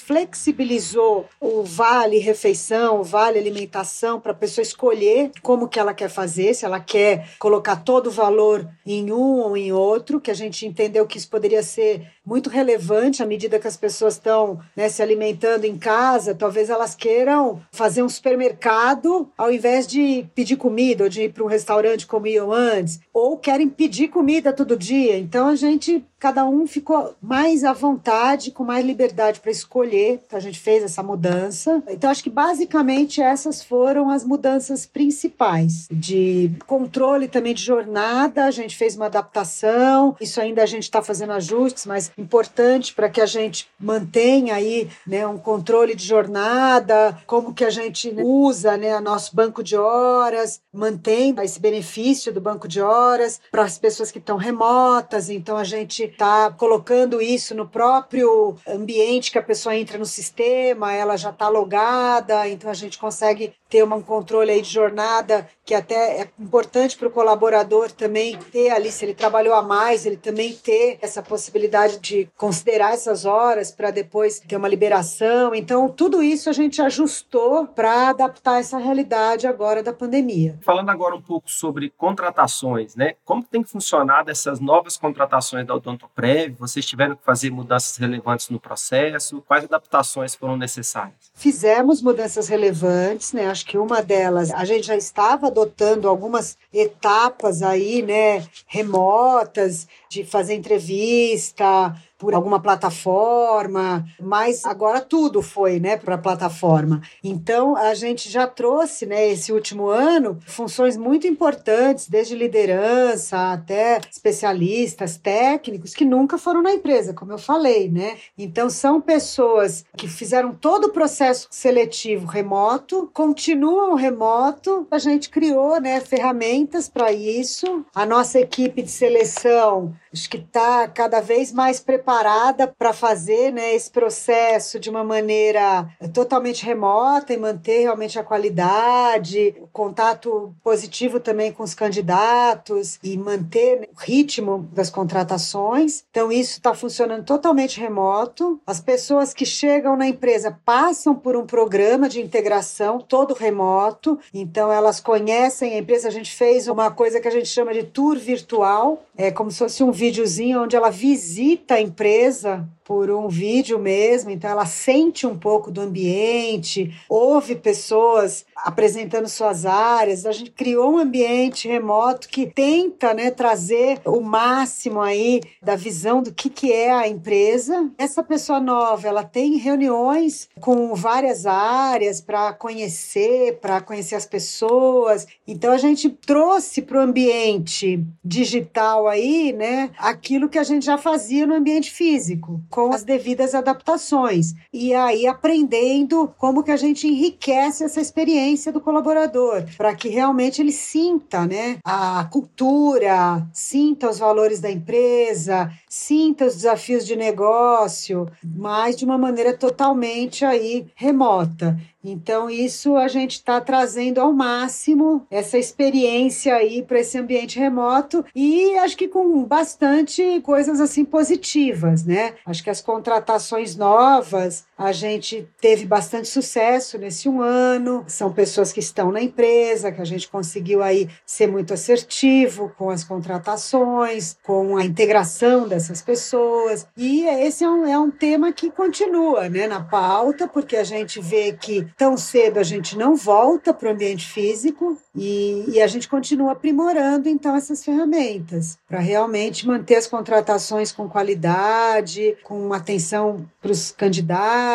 flexibilizou 0.00 1.26
o 1.40 1.62
vale 1.62 2.18
refeição, 2.18 3.00
o 3.00 3.04
vale 3.04 3.38
alimentação 3.38 4.20
para 4.20 4.32
a 4.32 4.34
pessoa 4.34 4.62
escolher 4.62 5.30
como 5.42 5.68
que 5.68 5.78
ela 5.78 5.94
quer 5.94 6.10
fazer, 6.10 6.54
se 6.54 6.64
ela 6.64 6.80
quer 6.80 7.30
colocar 7.38 7.76
todo 7.76 8.08
o 8.08 8.12
valor 8.12 8.68
em 8.84 9.12
um 9.12 9.40
ou 9.40 9.56
em 9.56 9.72
outro, 9.72 10.20
que 10.20 10.30
a 10.30 10.34
gente 10.34 10.66
entendeu 10.66 11.06
que 11.06 11.16
isso 11.16 11.30
poderia 11.30 11.62
ser 11.62 12.06
muito 12.24 12.50
relevante 12.50 13.22
à 13.22 13.26
medida 13.26 13.58
que 13.58 13.66
as 13.66 13.76
pessoas 13.76 14.14
estão 14.14 14.60
né, 14.76 14.88
se 14.90 15.02
alimentando 15.02 15.64
em 15.64 15.78
casa, 15.78 16.34
talvez 16.34 16.68
elas 16.68 16.94
queiram 16.94 17.62
fazer 17.70 18.02
um 18.02 18.08
supermercado 18.08 19.30
ao 19.36 19.52
invés 19.52 19.86
de 19.86 20.26
pedir 20.34 20.56
comida 20.56 21.04
ou 21.04 21.10
de 21.10 21.22
ir 21.22 21.32
para 21.32 21.44
um 21.44 21.48
restaurante 21.48 22.06
como 22.06 22.26
iam 22.26 22.52
antes, 22.52 23.00
ou 23.12 23.36
querem 23.36 23.68
pedir 23.68 24.08
comida 24.08 24.52
todo 24.52 24.76
dia. 24.76 25.18
Então 25.18 25.48
a 25.48 25.56
gente 25.56 26.04
cada 26.18 26.44
um 26.44 26.66
ficou 26.66 27.14
mais 27.22 27.64
à 27.64 27.72
vontade, 27.72 28.50
com 28.50 28.64
mais 28.64 28.84
liberdade 28.84 29.40
para 29.40 29.50
escolher. 29.50 30.20
Então 30.26 30.38
a 30.38 30.42
gente 30.42 30.58
fez 30.58 30.82
essa 30.82 31.02
mudança. 31.02 31.82
Então 31.88 32.10
acho 32.10 32.22
que 32.22 32.30
basicamente 32.30 33.22
essas 33.22 33.62
foram 33.62 34.10
as 34.10 34.24
mudanças 34.24 34.84
principais 34.84 35.86
de 35.90 36.50
controle 36.66 37.28
também 37.28 37.54
de 37.54 37.62
jornada. 37.62 38.46
A 38.46 38.50
gente 38.50 38.76
fez 38.76 38.96
uma 38.96 39.06
adaptação. 39.06 40.16
Isso 40.20 40.40
ainda 40.40 40.62
a 40.62 40.66
gente 40.66 40.84
está 40.84 41.02
fazendo 41.02 41.32
ajustes, 41.32 41.86
mas 41.86 42.10
importante 42.18 42.92
para 42.94 43.08
que 43.08 43.20
a 43.20 43.26
gente 43.26 43.68
mantenha 43.78 44.54
aí 44.54 44.88
né, 45.06 45.26
um 45.26 45.38
controle 45.38 45.94
de 45.94 46.04
jornada, 46.04 47.16
como 47.26 47.54
que 47.58 47.64
a 47.64 47.70
gente 47.70 48.14
usa 48.22 48.76
né, 48.76 49.00
nosso 49.00 49.34
banco 49.34 49.64
de 49.64 49.76
horas, 49.76 50.60
mantém 50.72 51.34
esse 51.42 51.58
benefício 51.58 52.32
do 52.32 52.40
banco 52.40 52.68
de 52.68 52.80
horas 52.80 53.40
para 53.50 53.64
as 53.64 53.76
pessoas 53.76 54.12
que 54.12 54.20
estão 54.20 54.36
remotas. 54.36 55.28
Então 55.28 55.56
a 55.56 55.64
gente 55.64 56.04
está 56.04 56.52
colocando 56.52 57.20
isso 57.20 57.56
no 57.56 57.66
próprio 57.66 58.54
ambiente 58.64 59.32
que 59.32 59.38
a 59.40 59.42
pessoa 59.42 59.74
entra 59.74 59.98
no 59.98 60.06
sistema, 60.06 60.92
ela 60.92 61.16
já 61.16 61.30
está 61.30 61.48
logada, 61.48 62.48
então 62.48 62.70
a 62.70 62.74
gente 62.74 62.96
consegue 62.96 63.52
ter 63.68 63.82
um 63.82 64.00
controle 64.00 64.52
aí 64.52 64.62
de 64.62 64.70
jornada 64.70 65.46
que 65.64 65.74
até 65.74 66.22
é 66.22 66.28
importante 66.38 66.96
para 66.96 67.08
o 67.08 67.10
colaborador 67.10 67.90
também 67.90 68.38
ter 68.50 68.70
ali, 68.70 68.90
se 68.90 69.04
ele 69.04 69.12
trabalhou 69.12 69.54
a 69.54 69.62
mais, 69.62 70.06
ele 70.06 70.16
também 70.16 70.54
ter 70.54 70.98
essa 71.02 71.22
possibilidade 71.22 71.98
de 71.98 72.28
considerar 72.36 72.94
essas 72.94 73.26
horas 73.26 73.70
para 73.70 73.90
depois 73.90 74.40
ter 74.40 74.56
uma 74.56 74.68
liberação. 74.68 75.54
Então, 75.54 75.88
tudo 75.88 76.22
isso 76.22 76.48
a 76.48 76.52
gente 76.52 76.80
ajustou 76.80 77.47
para 77.74 78.10
adaptar 78.10 78.60
essa 78.60 78.78
realidade 78.78 79.46
agora 79.46 79.82
da 79.82 79.92
pandemia. 79.92 80.58
Falando 80.62 80.90
agora 80.90 81.14
um 81.14 81.22
pouco 81.22 81.50
sobre 81.50 81.90
contratações, 81.90 82.94
né? 82.94 83.14
Como 83.24 83.42
tem 83.42 83.64
funcionado 83.64 84.30
essas 84.30 84.60
novas 84.60 84.96
contratações 84.96 85.66
da 85.66 85.74
Odontoprev? 85.74 86.54
Vocês 86.58 86.86
tiveram 86.86 87.16
que 87.16 87.24
fazer 87.24 87.50
mudanças 87.50 87.96
relevantes 87.96 88.48
no 88.50 88.60
processo? 88.60 89.42
Quais 89.46 89.64
adaptações 89.64 90.34
foram 90.34 90.56
necessárias? 90.56 91.32
Fizemos 91.34 92.00
mudanças 92.00 92.48
relevantes, 92.48 93.32
né? 93.32 93.48
acho 93.48 93.66
que 93.66 93.78
uma 93.78 94.02
delas, 94.02 94.50
a 94.50 94.64
gente 94.64 94.86
já 94.86 94.96
estava 94.96 95.48
adotando 95.48 96.08
algumas 96.08 96.56
etapas 96.72 97.62
aí, 97.62 98.02
né, 98.02 98.46
remotas, 98.66 99.88
de 100.10 100.24
fazer 100.24 100.54
entrevista, 100.54 101.94
por 102.18 102.34
alguma 102.34 102.60
plataforma, 102.60 104.04
mas 104.20 104.64
agora 104.64 105.00
tudo 105.00 105.40
foi, 105.40 105.78
né, 105.78 105.96
para 105.96 106.16
a 106.16 106.18
plataforma. 106.18 107.00
Então 107.22 107.76
a 107.76 107.94
gente 107.94 108.28
já 108.28 108.46
trouxe, 108.46 109.06
né, 109.06 109.28
esse 109.28 109.52
último 109.52 109.86
ano, 109.88 110.36
funções 110.44 110.96
muito 110.96 111.28
importantes, 111.28 112.08
desde 112.08 112.34
liderança 112.34 113.52
até 113.52 114.00
especialistas, 114.10 115.16
técnicos 115.16 115.94
que 115.94 116.04
nunca 116.04 116.36
foram 116.36 116.60
na 116.60 116.72
empresa, 116.72 117.14
como 117.14 117.32
eu 117.32 117.38
falei, 117.38 117.88
né? 117.88 118.16
Então 118.36 118.68
são 118.68 119.00
pessoas 119.00 119.84
que 119.96 120.08
fizeram 120.08 120.52
todo 120.52 120.86
o 120.86 120.92
processo 120.92 121.46
seletivo 121.50 122.26
remoto, 122.26 123.08
continuam 123.14 123.94
remoto. 123.94 124.86
A 124.90 124.98
gente 124.98 125.30
criou, 125.30 125.80
né, 125.80 126.00
ferramentas 126.00 126.88
para 126.88 127.12
isso. 127.12 127.84
A 127.94 128.04
nossa 128.04 128.40
equipe 128.40 128.82
de 128.82 128.90
seleção 128.90 129.94
acho 130.12 130.28
que 130.28 130.38
está 130.38 130.88
cada 130.88 131.20
vez 131.20 131.52
mais 131.52 131.80
preparada 131.80 132.66
para 132.66 132.92
fazer 132.92 133.52
né, 133.52 133.74
esse 133.74 133.90
processo 133.90 134.78
de 134.78 134.90
uma 134.90 135.04
maneira 135.04 135.88
totalmente 136.12 136.64
remota 136.64 137.32
e 137.32 137.36
manter 137.36 137.80
realmente 137.80 138.18
a 138.18 138.24
qualidade, 138.24 139.54
o 139.60 139.66
contato 139.68 140.54
positivo 140.62 141.20
também 141.20 141.52
com 141.52 141.62
os 141.62 141.74
candidatos 141.74 142.98
e 143.02 143.16
manter 143.16 143.88
o 143.94 144.00
ritmo 144.00 144.68
das 144.72 144.90
contratações. 144.90 146.04
Então, 146.10 146.32
isso 146.32 146.52
está 146.52 146.74
funcionando 146.74 147.24
totalmente 147.24 147.80
remoto. 147.80 148.60
As 148.66 148.80
pessoas 148.80 149.32
que 149.34 149.44
chegam 149.44 149.96
na 149.96 150.06
empresa 150.06 150.58
passam 150.64 151.14
por 151.14 151.36
um 151.36 151.46
programa 151.46 152.08
de 152.08 152.20
integração 152.20 152.98
todo 152.98 153.34
remoto, 153.34 154.18
então 154.32 154.70
elas 154.72 155.00
conhecem 155.00 155.74
a 155.74 155.78
empresa. 155.78 156.08
A 156.08 156.12
gente 156.12 156.34
fez 156.34 156.68
uma 156.68 156.90
coisa 156.90 157.20
que 157.20 157.28
a 157.28 157.30
gente 157.30 157.48
chama 157.48 157.72
de 157.72 157.82
tour 157.82 158.18
virtual, 158.18 159.02
é 159.16 159.30
como 159.30 159.50
se 159.50 159.58
fosse 159.58 159.82
um 159.82 159.92
videozinho 159.98 160.62
onde 160.62 160.76
ela 160.76 160.90
visita 160.90 161.74
a 161.74 161.80
empresa 161.80 162.66
por 162.88 163.10
um 163.10 163.28
vídeo 163.28 163.78
mesmo, 163.78 164.30
então 164.30 164.48
ela 164.48 164.64
sente 164.64 165.26
um 165.26 165.36
pouco 165.36 165.70
do 165.70 165.82
ambiente, 165.82 166.90
ouve 167.06 167.54
pessoas 167.54 168.46
apresentando 168.56 169.28
suas 169.28 169.66
áreas. 169.66 170.24
A 170.24 170.32
gente 170.32 170.52
criou 170.52 170.94
um 170.94 170.98
ambiente 170.98 171.68
remoto 171.68 172.30
que 172.30 172.46
tenta, 172.46 173.12
né, 173.12 173.30
trazer 173.30 174.00
o 174.06 174.22
máximo 174.22 175.02
aí 175.02 175.42
da 175.62 175.76
visão 175.76 176.22
do 176.22 176.32
que 176.32 176.48
que 176.48 176.72
é 176.72 176.90
a 176.90 177.06
empresa. 177.06 177.90
Essa 177.98 178.22
pessoa 178.22 178.58
nova, 178.58 179.06
ela 179.06 179.22
tem 179.22 179.58
reuniões 179.58 180.48
com 180.58 180.94
várias 180.94 181.44
áreas 181.44 182.22
para 182.22 182.54
conhecer, 182.54 183.58
para 183.60 183.82
conhecer 183.82 184.14
as 184.14 184.24
pessoas. 184.24 185.26
Então 185.46 185.70
a 185.72 185.78
gente 185.78 186.08
trouxe 186.08 186.80
para 186.80 186.96
o 186.96 187.02
ambiente 187.02 188.02
digital 188.24 189.06
aí, 189.06 189.52
né, 189.52 189.90
aquilo 189.98 190.48
que 190.48 190.58
a 190.58 190.64
gente 190.64 190.86
já 190.86 190.96
fazia 190.96 191.46
no 191.46 191.54
ambiente 191.54 191.90
físico 191.90 192.62
com 192.78 192.92
as 192.94 193.02
devidas 193.02 193.56
adaptações. 193.56 194.54
E 194.72 194.94
aí 194.94 195.26
aprendendo 195.26 196.32
como 196.38 196.62
que 196.62 196.70
a 196.70 196.76
gente 196.76 197.08
enriquece 197.08 197.82
essa 197.82 198.00
experiência 198.00 198.70
do 198.70 198.80
colaborador, 198.80 199.64
para 199.76 199.96
que 199.96 200.08
realmente 200.08 200.62
ele 200.62 200.70
sinta, 200.70 201.44
né, 201.44 201.78
a 201.84 202.24
cultura, 202.30 203.44
sinta 203.52 204.08
os 204.08 204.20
valores 204.20 204.60
da 204.60 204.70
empresa, 204.70 205.72
sinta 205.88 206.46
os 206.46 206.54
desafios 206.54 207.04
de 207.04 207.16
negócio, 207.16 208.28
mas 208.44 208.96
de 208.96 209.04
uma 209.04 209.18
maneira 209.18 209.52
totalmente 209.52 210.44
aí 210.44 210.86
remota. 210.94 211.76
Então, 212.02 212.48
isso 212.48 212.96
a 212.96 213.08
gente 213.08 213.32
está 213.32 213.60
trazendo 213.60 214.20
ao 214.20 214.32
máximo 214.32 215.26
essa 215.30 215.58
experiência 215.58 216.54
aí 216.54 216.82
para 216.82 217.00
esse 217.00 217.18
ambiente 217.18 217.58
remoto 217.58 218.24
e 218.34 218.76
acho 218.78 218.96
que 218.96 219.08
com 219.08 219.44
bastante 219.44 220.40
coisas 220.42 220.80
assim 220.80 221.04
positivas, 221.04 222.04
né? 222.04 222.34
Acho 222.46 222.62
que 222.62 222.70
as 222.70 222.80
contratações 222.80 223.74
novas 223.76 224.67
a 224.78 224.92
gente 224.92 225.48
teve 225.60 225.84
bastante 225.84 226.28
sucesso 226.28 226.96
nesse 226.96 227.28
um 227.28 227.42
ano. 227.42 228.04
São 228.06 228.32
pessoas 228.32 228.72
que 228.72 228.78
estão 228.78 229.10
na 229.10 229.20
empresa, 229.20 229.90
que 229.90 230.00
a 230.00 230.04
gente 230.04 230.28
conseguiu 230.28 230.80
aí 230.84 231.08
ser 231.26 231.48
muito 231.48 231.74
assertivo 231.74 232.72
com 232.78 232.88
as 232.88 233.02
contratações, 233.02 234.36
com 234.44 234.76
a 234.76 234.84
integração 234.84 235.66
dessas 235.66 236.00
pessoas. 236.00 236.86
E 236.96 237.26
esse 237.26 237.64
é 237.64 237.68
um, 237.68 237.86
é 237.86 237.98
um 237.98 238.10
tema 238.10 238.52
que 238.52 238.70
continua 238.70 239.48
né, 239.48 239.66
na 239.66 239.80
pauta, 239.80 240.46
porque 240.46 240.76
a 240.76 240.84
gente 240.84 241.20
vê 241.20 241.52
que 241.52 241.84
tão 241.96 242.16
cedo 242.16 242.58
a 242.58 242.62
gente 242.62 242.96
não 242.96 243.16
volta 243.16 243.74
para 243.74 243.88
o 243.88 243.92
ambiente 243.92 244.28
físico 244.28 244.96
e, 245.12 245.64
e, 245.68 245.82
a 245.82 245.86
gente 245.88 246.08
continua 246.08 246.52
aprimorando 246.52 247.28
então 247.28 247.56
essas 247.56 247.84
ferramentas 247.84 248.78
para 248.86 249.00
realmente 249.00 249.66
manter 249.66 249.96
as 249.96 250.06
contratações 250.06 250.92
com 250.92 251.08
qualidade, 251.08 252.36
com 252.44 252.72
atenção 252.72 253.44
para 253.60 253.72
os 253.72 253.90
candidatos 253.90 254.67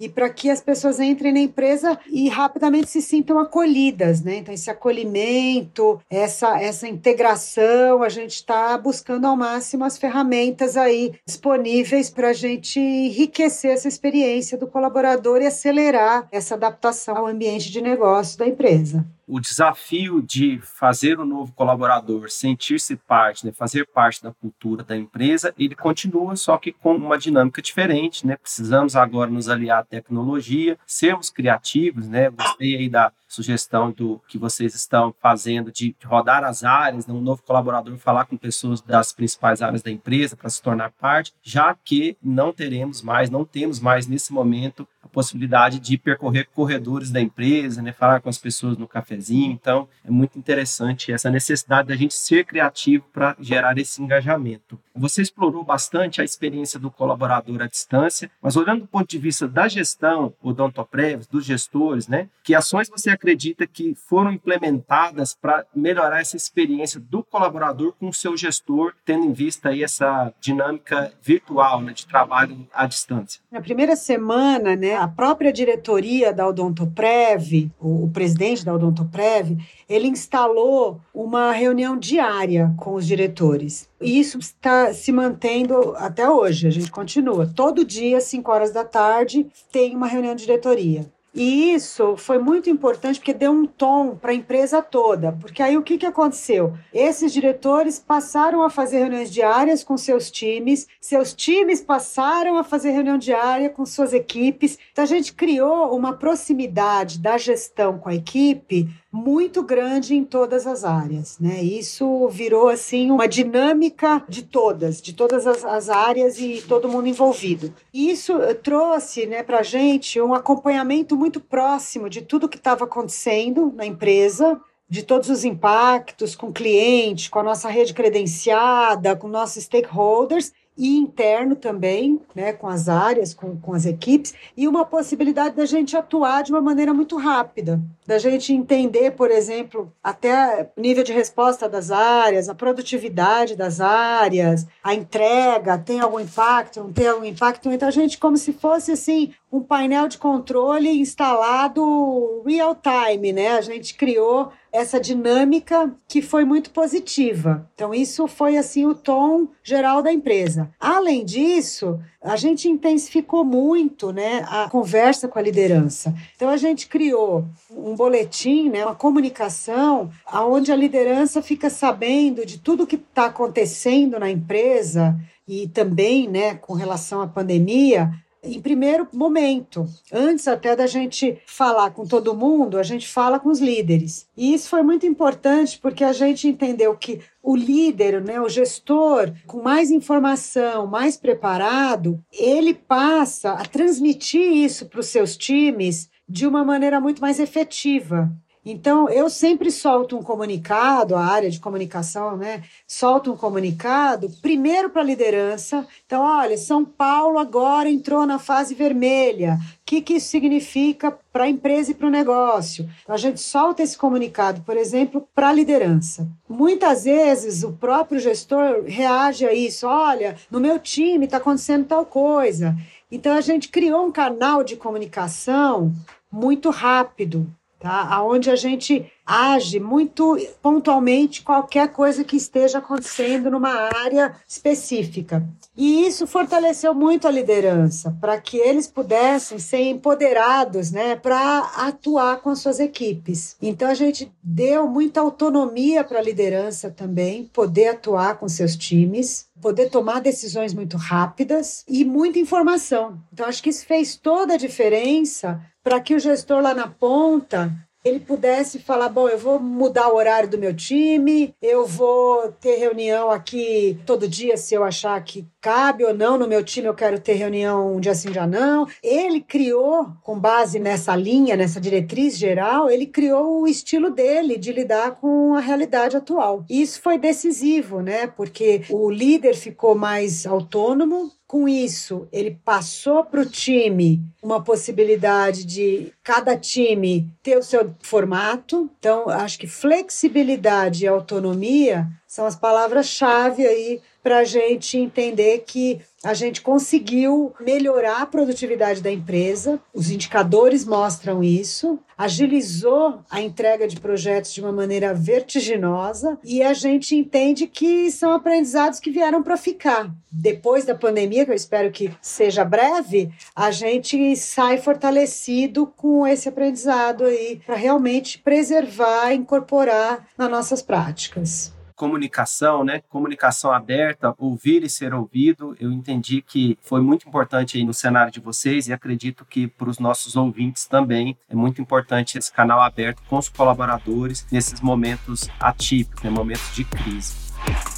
e 0.00 0.08
para 0.08 0.28
que 0.30 0.50
as 0.50 0.60
pessoas 0.60 1.00
entrem 1.00 1.32
na 1.32 1.40
empresa 1.40 1.98
e 2.06 2.28
rapidamente 2.28 2.88
se 2.88 3.02
sintam 3.02 3.38
acolhidas, 3.38 4.22
né? 4.22 4.36
Então 4.36 4.54
esse 4.54 4.70
acolhimento, 4.70 6.00
essa 6.10 6.60
essa 6.60 6.88
integração, 6.88 8.02
a 8.02 8.08
gente 8.08 8.34
está 8.34 8.76
buscando 8.78 9.26
ao 9.26 9.36
máximo 9.36 9.84
as 9.84 9.98
ferramentas 9.98 10.76
aí 10.76 11.14
disponíveis 11.26 12.10
para 12.10 12.30
a 12.30 12.32
gente 12.32 12.80
enriquecer 12.80 13.72
essa 13.72 13.88
experiência 13.88 14.56
do 14.56 14.66
colaborador 14.66 15.40
e 15.42 15.46
acelerar 15.46 16.28
essa 16.32 16.54
adaptação 16.54 17.16
ao 17.16 17.26
ambiente 17.26 17.70
de 17.70 17.80
negócio 17.80 18.38
da 18.38 18.46
empresa 18.46 19.04
o 19.28 19.38
desafio 19.38 20.22
de 20.22 20.58
fazer 20.62 21.20
o 21.20 21.24
novo 21.24 21.52
colaborador 21.52 22.30
sentir-se 22.30 22.96
parte, 22.96 23.44
né, 23.44 23.52
fazer 23.52 23.86
parte 23.86 24.22
da 24.22 24.32
cultura 24.32 24.82
da 24.82 24.96
empresa, 24.96 25.54
ele 25.58 25.74
continua, 25.74 26.34
só 26.34 26.56
que 26.56 26.72
com 26.72 26.96
uma 26.96 27.18
dinâmica 27.18 27.60
diferente, 27.60 28.26
né? 28.26 28.36
Precisamos 28.36 28.96
agora 28.96 29.30
nos 29.30 29.48
aliar 29.48 29.80
à 29.80 29.84
tecnologia, 29.84 30.78
sermos 30.86 31.28
criativos, 31.28 32.08
né? 32.08 32.30
Gostei 32.30 32.76
aí 32.76 32.88
da 32.88 33.12
sugestão 33.28 33.92
do 33.92 34.20
que 34.26 34.38
vocês 34.38 34.74
estão 34.74 35.14
fazendo 35.20 35.70
de 35.70 35.94
rodar 36.04 36.42
as 36.42 36.64
áreas, 36.64 37.06
né? 37.06 37.14
um 37.14 37.20
novo 37.20 37.42
colaborador 37.42 37.96
falar 37.98 38.24
com 38.24 38.36
pessoas 38.36 38.80
das 38.80 39.12
principais 39.12 39.60
áreas 39.60 39.82
da 39.82 39.90
empresa 39.90 40.36
para 40.36 40.48
se 40.48 40.62
tornar 40.62 40.90
parte, 40.92 41.34
já 41.42 41.76
que 41.84 42.16
não 42.22 42.52
teremos 42.52 43.02
mais, 43.02 43.28
não 43.28 43.44
temos 43.44 43.78
mais 43.78 44.06
nesse 44.06 44.32
momento 44.32 44.88
a 45.02 45.08
possibilidade 45.08 45.78
de 45.78 45.96
percorrer 45.96 46.48
corredores 46.54 47.10
da 47.10 47.20
empresa, 47.20 47.82
né? 47.82 47.92
falar 47.92 48.20
com 48.20 48.28
as 48.28 48.38
pessoas 48.38 48.76
no 48.76 48.88
cafezinho. 48.88 49.52
Então, 49.52 49.88
é 50.04 50.10
muito 50.10 50.38
interessante 50.38 51.12
essa 51.12 51.30
necessidade 51.30 51.88
da 51.88 51.96
gente 51.96 52.14
ser 52.14 52.44
criativo 52.44 53.04
para 53.12 53.36
gerar 53.38 53.78
esse 53.78 54.02
engajamento. 54.02 54.78
Você 54.94 55.22
explorou 55.22 55.64
bastante 55.64 56.20
a 56.20 56.24
experiência 56.24 56.78
do 56.78 56.90
colaborador 56.90 57.62
à 57.62 57.66
distância, 57.66 58.30
mas 58.42 58.56
olhando 58.56 58.80
do 58.80 58.86
ponto 58.86 59.08
de 59.08 59.18
vista 59.18 59.46
da 59.46 59.68
gestão, 59.68 60.34
o 60.42 60.50
Odontoprev, 60.50 61.24
dos 61.30 61.44
gestores, 61.44 62.08
né? 62.08 62.28
Que 62.42 62.54
ações 62.54 62.88
você 62.88 63.10
acredita 63.18 63.66
que 63.66 63.94
foram 63.94 64.32
implementadas 64.32 65.34
para 65.34 65.66
melhorar 65.74 66.20
essa 66.20 66.36
experiência 66.36 67.00
do 67.00 67.22
colaborador 67.24 67.92
com 67.98 68.08
o 68.08 68.14
seu 68.14 68.36
gestor, 68.36 68.94
tendo 69.04 69.26
em 69.26 69.32
vista 69.32 69.70
aí 69.70 69.82
essa 69.82 70.32
dinâmica 70.40 71.12
virtual 71.20 71.82
né, 71.82 71.92
de 71.92 72.06
trabalho 72.06 72.66
à 72.72 72.86
distância? 72.86 73.40
Na 73.50 73.60
primeira 73.60 73.96
semana, 73.96 74.76
né, 74.76 74.96
a 74.96 75.08
própria 75.08 75.52
diretoria 75.52 76.32
da 76.32 76.46
Odontoprev, 76.46 77.70
o, 77.80 78.04
o 78.04 78.10
presidente 78.10 78.64
da 78.64 78.74
Odontoprev, 78.74 79.58
ele 79.88 80.06
instalou 80.06 81.00
uma 81.12 81.50
reunião 81.52 81.98
diária 81.98 82.72
com 82.76 82.94
os 82.94 83.06
diretores. 83.06 83.88
E 84.00 84.20
isso 84.20 84.38
está 84.38 84.94
se 84.94 85.10
mantendo 85.10 85.94
até 85.96 86.28
hoje, 86.30 86.68
a 86.68 86.70
gente 86.70 86.90
continua. 86.90 87.46
Todo 87.46 87.84
dia, 87.84 88.18
às 88.18 88.24
5 88.24 88.50
horas 88.50 88.72
da 88.72 88.84
tarde, 88.84 89.46
tem 89.72 89.96
uma 89.96 90.06
reunião 90.06 90.34
de 90.34 90.42
diretoria. 90.42 91.10
E 91.38 91.72
isso 91.72 92.16
foi 92.16 92.40
muito 92.40 92.68
importante 92.68 93.20
porque 93.20 93.32
deu 93.32 93.52
um 93.52 93.64
tom 93.64 94.16
para 94.16 94.32
a 94.32 94.34
empresa 94.34 94.82
toda. 94.82 95.30
Porque 95.30 95.62
aí 95.62 95.76
o 95.76 95.82
que, 95.82 95.96
que 95.96 96.04
aconteceu? 96.04 96.76
Esses 96.92 97.32
diretores 97.32 98.00
passaram 98.00 98.60
a 98.64 98.68
fazer 98.68 98.98
reuniões 98.98 99.30
diárias 99.30 99.84
com 99.84 99.96
seus 99.96 100.32
times, 100.32 100.88
seus 101.00 101.32
times 101.32 101.80
passaram 101.80 102.58
a 102.58 102.64
fazer 102.64 102.90
reunião 102.90 103.16
diária 103.16 103.70
com 103.70 103.86
suas 103.86 104.12
equipes. 104.12 104.76
Então 104.90 105.04
a 105.04 105.06
gente 105.06 105.32
criou 105.32 105.96
uma 105.96 106.12
proximidade 106.12 107.20
da 107.20 107.38
gestão 107.38 108.00
com 108.00 108.08
a 108.08 108.14
equipe 108.16 108.88
muito 109.10 109.62
grande 109.62 110.14
em 110.14 110.22
todas 110.22 110.66
as 110.66 110.84
áreas, 110.84 111.38
né? 111.38 111.62
Isso 111.62 112.28
virou 112.28 112.68
assim 112.68 113.10
uma 113.10 113.26
dinâmica 113.26 114.22
de 114.28 114.42
todas, 114.42 115.00
de 115.00 115.14
todas 115.14 115.46
as, 115.46 115.64
as 115.64 115.88
áreas 115.88 116.38
e 116.38 116.62
todo 116.68 116.88
mundo 116.88 117.08
envolvido. 117.08 117.72
Isso 117.92 118.34
trouxe, 118.62 119.26
né, 119.26 119.42
para 119.42 119.62
gente 119.62 120.20
um 120.20 120.34
acompanhamento 120.34 121.16
muito 121.16 121.40
próximo 121.40 122.10
de 122.10 122.20
tudo 122.20 122.48
que 122.48 122.58
estava 122.58 122.84
acontecendo 122.84 123.72
na 123.74 123.86
empresa, 123.86 124.60
de 124.88 125.02
todos 125.02 125.30
os 125.30 125.44
impactos 125.44 126.36
com 126.36 126.48
o 126.48 126.52
cliente, 126.52 127.30
com 127.30 127.38
a 127.38 127.42
nossa 127.42 127.68
rede 127.68 127.94
credenciada, 127.94 129.16
com 129.16 129.28
nossos 129.28 129.64
stakeholders 129.64 130.52
e 130.78 130.96
interno 130.96 131.56
também, 131.56 132.20
né, 132.32 132.52
com 132.52 132.68
as 132.68 132.88
áreas, 132.88 133.34
com, 133.34 133.56
com 133.56 133.74
as 133.74 133.84
equipes, 133.84 134.32
e 134.56 134.68
uma 134.68 134.84
possibilidade 134.84 135.56
da 135.56 135.66
gente 135.66 135.96
atuar 135.96 136.44
de 136.44 136.52
uma 136.52 136.60
maneira 136.60 136.94
muito 136.94 137.16
rápida, 137.16 137.80
da 138.06 138.16
gente 138.16 138.52
entender, 138.52 139.10
por 139.10 139.28
exemplo, 139.28 139.92
até 140.02 140.70
o 140.76 140.80
nível 140.80 141.02
de 141.02 141.12
resposta 141.12 141.68
das 141.68 141.90
áreas, 141.90 142.48
a 142.48 142.54
produtividade 142.54 143.56
das 143.56 143.80
áreas, 143.80 144.66
a 144.82 144.94
entrega, 144.94 145.76
tem 145.76 145.98
algum 145.98 146.20
impacto, 146.20 146.80
não 146.80 146.92
tem 146.92 147.08
algum 147.08 147.24
impacto, 147.24 147.70
então 147.70 147.88
a 147.88 147.90
gente 147.90 148.16
como 148.16 148.36
se 148.36 148.52
fosse 148.52 148.92
assim 148.92 149.34
um 149.50 149.60
painel 149.60 150.06
de 150.06 150.18
controle 150.18 150.88
instalado 151.00 152.42
real 152.46 152.76
time, 152.76 153.32
né? 153.32 153.48
A 153.56 153.60
gente 153.62 153.94
criou 153.94 154.52
essa 154.72 155.00
dinâmica 155.00 155.94
que 156.06 156.20
foi 156.20 156.44
muito 156.44 156.70
positiva. 156.70 157.68
Então, 157.74 157.94
isso 157.94 158.26
foi 158.26 158.56
assim 158.56 158.84
o 158.84 158.94
tom 158.94 159.48
geral 159.62 160.02
da 160.02 160.12
empresa. 160.12 160.70
Além 160.78 161.24
disso, 161.24 161.98
a 162.22 162.36
gente 162.36 162.68
intensificou 162.68 163.44
muito 163.44 164.12
né, 164.12 164.44
a 164.48 164.68
conversa 164.68 165.28
com 165.28 165.38
a 165.38 165.42
liderança. 165.42 166.14
Então, 166.36 166.48
a 166.48 166.56
gente 166.56 166.86
criou 166.86 167.46
um 167.70 167.94
boletim, 167.94 168.68
né, 168.68 168.84
uma 168.84 168.94
comunicação, 168.94 170.10
onde 170.32 170.70
a 170.70 170.76
liderança 170.76 171.40
fica 171.40 171.70
sabendo 171.70 172.44
de 172.44 172.58
tudo 172.58 172.86
que 172.86 172.96
está 172.96 173.26
acontecendo 173.26 174.18
na 174.18 174.30
empresa 174.30 175.18
e 175.46 175.66
também 175.68 176.28
né, 176.28 176.54
com 176.54 176.74
relação 176.74 177.22
à 177.22 177.26
pandemia 177.26 178.10
em 178.56 178.60
primeiro 178.60 179.06
momento. 179.12 179.86
Antes 180.12 180.48
até 180.48 180.74
da 180.74 180.86
gente 180.86 181.38
falar 181.46 181.90
com 181.90 182.06
todo 182.06 182.34
mundo, 182.34 182.78
a 182.78 182.82
gente 182.82 183.08
fala 183.08 183.38
com 183.38 183.48
os 183.48 183.60
líderes. 183.60 184.26
E 184.36 184.54
isso 184.54 184.68
foi 184.68 184.82
muito 184.82 185.06
importante 185.06 185.78
porque 185.78 186.04
a 186.04 186.12
gente 186.12 186.48
entendeu 186.48 186.96
que 186.96 187.20
o 187.42 187.56
líder, 187.56 188.22
né, 188.22 188.40
o 188.40 188.48
gestor, 188.48 189.32
com 189.46 189.62
mais 189.62 189.90
informação, 189.90 190.86
mais 190.86 191.16
preparado, 191.16 192.22
ele 192.32 192.74
passa 192.74 193.52
a 193.52 193.64
transmitir 193.64 194.52
isso 194.52 194.86
para 194.86 195.00
os 195.00 195.06
seus 195.06 195.36
times 195.36 196.10
de 196.28 196.46
uma 196.46 196.64
maneira 196.64 197.00
muito 197.00 197.20
mais 197.22 197.40
efetiva. 197.40 198.30
Então, 198.64 199.08
eu 199.08 199.30
sempre 199.30 199.70
solto 199.70 200.16
um 200.16 200.22
comunicado, 200.22 201.14
a 201.14 201.24
área 201.24 201.50
de 201.50 201.60
comunicação, 201.60 202.36
né? 202.36 202.62
Solta 202.86 203.30
um 203.30 203.36
comunicado, 203.36 204.28
primeiro 204.42 204.90
para 204.90 205.02
a 205.02 205.04
liderança. 205.04 205.86
Então, 206.04 206.22
olha, 206.22 206.56
São 206.58 206.84
Paulo 206.84 207.38
agora 207.38 207.88
entrou 207.88 208.26
na 208.26 208.38
fase 208.38 208.74
vermelha. 208.74 209.54
O 209.54 209.78
que, 209.86 210.02
que 210.02 210.14
isso 210.14 210.28
significa 210.28 211.16
para 211.32 211.44
a 211.44 211.48
empresa 211.48 211.92
e 211.92 211.94
para 211.94 212.08
o 212.08 212.10
negócio? 212.10 212.88
Então, 213.02 213.14
a 213.14 213.18
gente 213.18 213.40
solta 213.40 213.82
esse 213.82 213.96
comunicado, 213.96 214.60
por 214.62 214.76
exemplo, 214.76 215.26
para 215.34 215.48
a 215.48 215.52
liderança. 215.52 216.28
Muitas 216.48 217.04
vezes 217.04 217.62
o 217.62 217.72
próprio 217.72 218.20
gestor 218.20 218.84
reage 218.86 219.46
a 219.46 219.54
isso. 219.54 219.86
Olha, 219.86 220.36
no 220.50 220.60
meu 220.60 220.78
time 220.78 221.24
está 221.24 221.38
acontecendo 221.38 221.86
tal 221.86 222.04
coisa. 222.04 222.76
Então, 223.10 223.34
a 223.34 223.40
gente 223.40 223.68
criou 223.68 224.04
um 224.04 224.12
canal 224.12 224.62
de 224.62 224.76
comunicação 224.76 225.92
muito 226.30 226.68
rápido 226.68 227.46
tá? 227.78 228.08
Aonde 228.10 228.50
a 228.50 228.56
gente 228.56 229.10
age 229.24 229.78
muito 229.78 230.38
pontualmente 230.62 231.42
qualquer 231.42 231.92
coisa 231.92 232.24
que 232.24 232.36
esteja 232.36 232.78
acontecendo 232.78 233.50
numa 233.50 233.90
área 233.94 234.34
específica. 234.48 235.46
E 235.76 236.06
isso 236.06 236.26
fortaleceu 236.26 236.94
muito 236.94 237.28
a 237.28 237.30
liderança, 237.30 238.16
para 238.20 238.40
que 238.40 238.56
eles 238.56 238.86
pudessem 238.86 239.58
ser 239.58 239.82
empoderados, 239.82 240.90
né, 240.90 241.14
para 241.14 241.60
atuar 241.76 242.40
com 242.40 242.50
as 242.50 242.60
suas 242.60 242.80
equipes. 242.80 243.54
Então 243.60 243.88
a 243.88 243.94
gente 243.94 244.32
deu 244.42 244.88
muita 244.88 245.20
autonomia 245.20 246.02
para 246.02 246.18
a 246.18 246.22
liderança 246.22 246.90
também, 246.90 247.44
poder 247.52 247.88
atuar 247.88 248.38
com 248.38 248.48
seus 248.48 248.74
times, 248.74 249.46
poder 249.60 249.90
tomar 249.90 250.20
decisões 250.20 250.72
muito 250.72 250.96
rápidas 250.96 251.84
e 251.86 252.04
muita 252.04 252.38
informação. 252.38 253.18
Então 253.32 253.46
acho 253.46 253.62
que 253.62 253.70
isso 253.70 253.86
fez 253.86 254.16
toda 254.16 254.54
a 254.54 254.58
diferença 254.58 255.60
para 255.88 256.00
que 256.00 256.14
o 256.14 256.20
gestor 256.20 256.60
lá 256.60 256.74
na 256.74 256.86
ponta 256.86 257.72
ele 258.04 258.20
pudesse 258.20 258.78
falar: 258.78 259.08
bom, 259.08 259.26
eu 259.26 259.38
vou 259.38 259.58
mudar 259.58 260.08
o 260.10 260.16
horário 260.16 260.46
do 260.46 260.58
meu 260.58 260.74
time, 260.74 261.54
eu 261.62 261.86
vou 261.86 262.52
ter 262.52 262.76
reunião 262.76 263.30
aqui 263.30 263.98
todo 264.04 264.28
dia 264.28 264.58
se 264.58 264.74
eu 264.74 264.84
achar 264.84 265.18
que 265.24 265.46
cabe 265.62 266.04
ou 266.04 266.12
não. 266.12 266.36
No 266.36 266.46
meu 266.46 266.62
time 266.62 266.86
eu 266.86 266.94
quero 266.94 267.18
ter 267.18 267.32
reunião 267.32 267.96
um 267.96 268.00
dia 268.00 268.14
sim, 268.14 268.34
já 268.34 268.46
não. 268.46 268.86
Ele 269.02 269.40
criou, 269.40 270.08
com 270.22 270.38
base 270.38 270.78
nessa 270.78 271.16
linha, 271.16 271.56
nessa 271.56 271.80
diretriz 271.80 272.36
geral, 272.36 272.90
ele 272.90 273.06
criou 273.06 273.62
o 273.62 273.66
estilo 273.66 274.10
dele 274.10 274.58
de 274.58 274.72
lidar 274.72 275.12
com 275.12 275.54
a 275.54 275.60
realidade 275.60 276.18
atual. 276.18 276.66
E 276.68 276.82
isso 276.82 277.00
foi 277.00 277.16
decisivo, 277.16 278.02
né? 278.02 278.26
Porque 278.26 278.82
o 278.90 279.10
líder 279.10 279.54
ficou 279.54 279.94
mais 279.94 280.46
autônomo, 280.46 281.32
com 281.48 281.66
isso, 281.66 282.28
ele 282.30 282.60
passou 282.62 283.24
para 283.24 283.40
o 283.40 283.46
time 283.46 284.20
uma 284.42 284.62
possibilidade 284.62 285.64
de 285.64 286.12
cada 286.22 286.54
time 286.54 287.26
ter 287.42 287.56
o 287.56 287.62
seu 287.62 287.94
formato. 288.02 288.90
Então, 288.98 289.30
acho 289.30 289.58
que 289.58 289.66
flexibilidade 289.66 291.04
e 291.04 291.08
autonomia 291.08 292.06
são 292.26 292.44
as 292.44 292.54
palavras-chave 292.54 293.66
aí 293.66 293.98
para 294.22 294.40
a 294.40 294.44
gente 294.44 294.98
entender 294.98 295.64
que 295.66 296.02
a 296.24 296.34
gente 296.34 296.62
conseguiu 296.62 297.54
melhorar 297.60 298.22
a 298.22 298.26
produtividade 298.26 299.00
da 299.00 299.10
empresa, 299.10 299.80
os 299.94 300.10
indicadores 300.10 300.84
mostram 300.84 301.44
isso, 301.44 301.98
agilizou 302.16 303.20
a 303.30 303.40
entrega 303.40 303.86
de 303.86 304.00
projetos 304.00 304.52
de 304.52 304.60
uma 304.60 304.72
maneira 304.72 305.14
vertiginosa 305.14 306.36
e 306.42 306.60
a 306.60 306.72
gente 306.72 307.14
entende 307.14 307.68
que 307.68 308.10
são 308.10 308.32
aprendizados 308.32 308.98
que 308.98 309.10
vieram 309.10 309.42
para 309.42 309.56
ficar. 309.56 310.12
Depois 310.30 310.84
da 310.84 310.94
pandemia, 310.94 311.44
que 311.44 311.52
eu 311.52 311.56
espero 311.56 311.92
que 311.92 312.12
seja 312.20 312.64
breve, 312.64 313.30
a 313.54 313.70
gente 313.70 314.34
sai 314.36 314.78
fortalecido 314.78 315.86
com 315.86 316.26
esse 316.26 316.48
aprendizado 316.48 317.24
aí 317.24 317.60
para 317.64 317.76
realmente 317.76 318.38
preservar 318.38 319.32
incorporar 319.32 320.26
nas 320.36 320.50
nossas 320.50 320.82
práticas 320.82 321.77
comunicação, 321.98 322.84
né? 322.84 323.02
Comunicação 323.08 323.72
aberta, 323.72 324.32
ouvir 324.38 324.84
e 324.84 324.88
ser 324.88 325.12
ouvido. 325.12 325.76
Eu 325.80 325.92
entendi 325.92 326.40
que 326.40 326.78
foi 326.80 327.02
muito 327.02 327.28
importante 327.28 327.76
aí 327.76 327.84
no 327.84 327.92
cenário 327.92 328.32
de 328.32 328.40
vocês 328.40 328.86
e 328.86 328.92
acredito 328.92 329.44
que 329.44 329.66
para 329.66 329.90
os 329.90 329.98
nossos 329.98 330.36
ouvintes 330.36 330.86
também 330.86 331.36
é 331.50 331.56
muito 331.56 331.82
importante 331.82 332.38
esse 332.38 332.52
canal 332.52 332.80
aberto 332.80 333.20
com 333.28 333.36
os 333.36 333.48
colaboradores 333.48 334.46
nesses 334.50 334.80
momentos 334.80 335.50
atípicos, 335.58 336.22
né? 336.22 336.30
momentos 336.30 336.72
de 336.74 336.84
crise. 336.84 337.97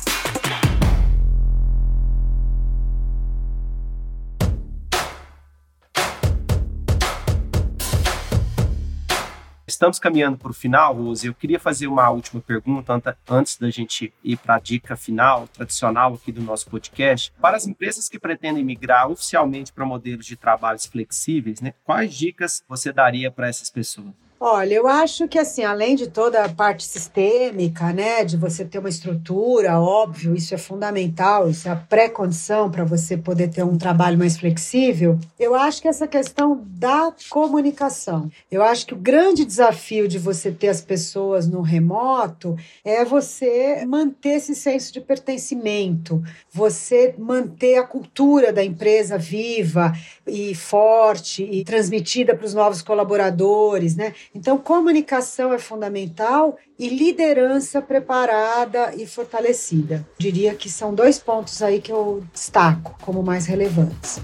Estamos 9.80 9.98
caminhando 9.98 10.36
para 10.36 10.50
o 10.50 10.52
final, 10.52 10.94
Rose. 10.94 11.26
Eu 11.26 11.34
queria 11.34 11.58
fazer 11.58 11.86
uma 11.86 12.10
última 12.10 12.38
pergunta 12.42 13.16
antes 13.26 13.56
da 13.56 13.70
gente 13.70 14.12
ir 14.22 14.36
para 14.36 14.56
a 14.56 14.58
dica 14.58 14.94
final, 14.94 15.48
tradicional 15.48 16.12
aqui 16.12 16.30
do 16.30 16.42
nosso 16.42 16.68
podcast. 16.68 17.32
Para 17.40 17.56
as 17.56 17.66
empresas 17.66 18.06
que 18.06 18.18
pretendem 18.18 18.62
migrar 18.62 19.10
oficialmente 19.10 19.72
para 19.72 19.86
modelos 19.86 20.26
de 20.26 20.36
trabalhos 20.36 20.84
flexíveis, 20.84 21.62
né, 21.62 21.72
quais 21.82 22.14
dicas 22.14 22.62
você 22.68 22.92
daria 22.92 23.30
para 23.30 23.48
essas 23.48 23.70
pessoas? 23.70 24.12
Olha, 24.42 24.72
eu 24.72 24.88
acho 24.88 25.28
que 25.28 25.38
assim, 25.38 25.62
além 25.62 25.94
de 25.94 26.06
toda 26.08 26.42
a 26.42 26.48
parte 26.48 26.82
sistêmica, 26.82 27.92
né, 27.92 28.24
de 28.24 28.38
você 28.38 28.64
ter 28.64 28.78
uma 28.78 28.88
estrutura, 28.88 29.78
óbvio, 29.78 30.34
isso 30.34 30.54
é 30.54 30.56
fundamental, 30.56 31.50
isso 31.50 31.68
é 31.68 31.70
a 31.70 31.76
pré-condição 31.76 32.70
para 32.70 32.82
você 32.82 33.18
poder 33.18 33.48
ter 33.50 33.62
um 33.62 33.76
trabalho 33.76 34.16
mais 34.16 34.38
flexível. 34.38 35.18
Eu 35.38 35.54
acho 35.54 35.82
que 35.82 35.88
essa 35.88 36.08
questão 36.08 36.58
da 36.64 37.12
comunicação. 37.28 38.30
Eu 38.50 38.62
acho 38.62 38.86
que 38.86 38.94
o 38.94 38.96
grande 38.96 39.44
desafio 39.44 40.08
de 40.08 40.18
você 40.18 40.50
ter 40.50 40.68
as 40.68 40.80
pessoas 40.80 41.46
no 41.46 41.60
remoto 41.60 42.56
é 42.82 43.04
você 43.04 43.84
manter 43.84 44.36
esse 44.36 44.54
senso 44.54 44.90
de 44.90 45.02
pertencimento, 45.02 46.22
você 46.50 47.14
manter 47.18 47.76
a 47.76 47.86
cultura 47.86 48.54
da 48.54 48.64
empresa 48.64 49.18
viva 49.18 49.92
e 50.26 50.54
forte 50.54 51.42
e 51.42 51.62
transmitida 51.62 52.34
para 52.34 52.46
os 52.46 52.54
novos 52.54 52.80
colaboradores, 52.80 53.94
né? 53.94 54.14
Então, 54.34 54.56
comunicação 54.56 55.52
é 55.52 55.58
fundamental 55.58 56.56
e 56.78 56.88
liderança 56.88 57.82
preparada 57.82 58.94
e 58.94 59.06
fortalecida. 59.06 60.06
Diria 60.16 60.54
que 60.54 60.70
são 60.70 60.94
dois 60.94 61.18
pontos 61.18 61.62
aí 61.62 61.80
que 61.80 61.92
eu 61.92 62.22
destaco 62.32 62.96
como 63.02 63.22
mais 63.22 63.46
relevantes. 63.46 64.20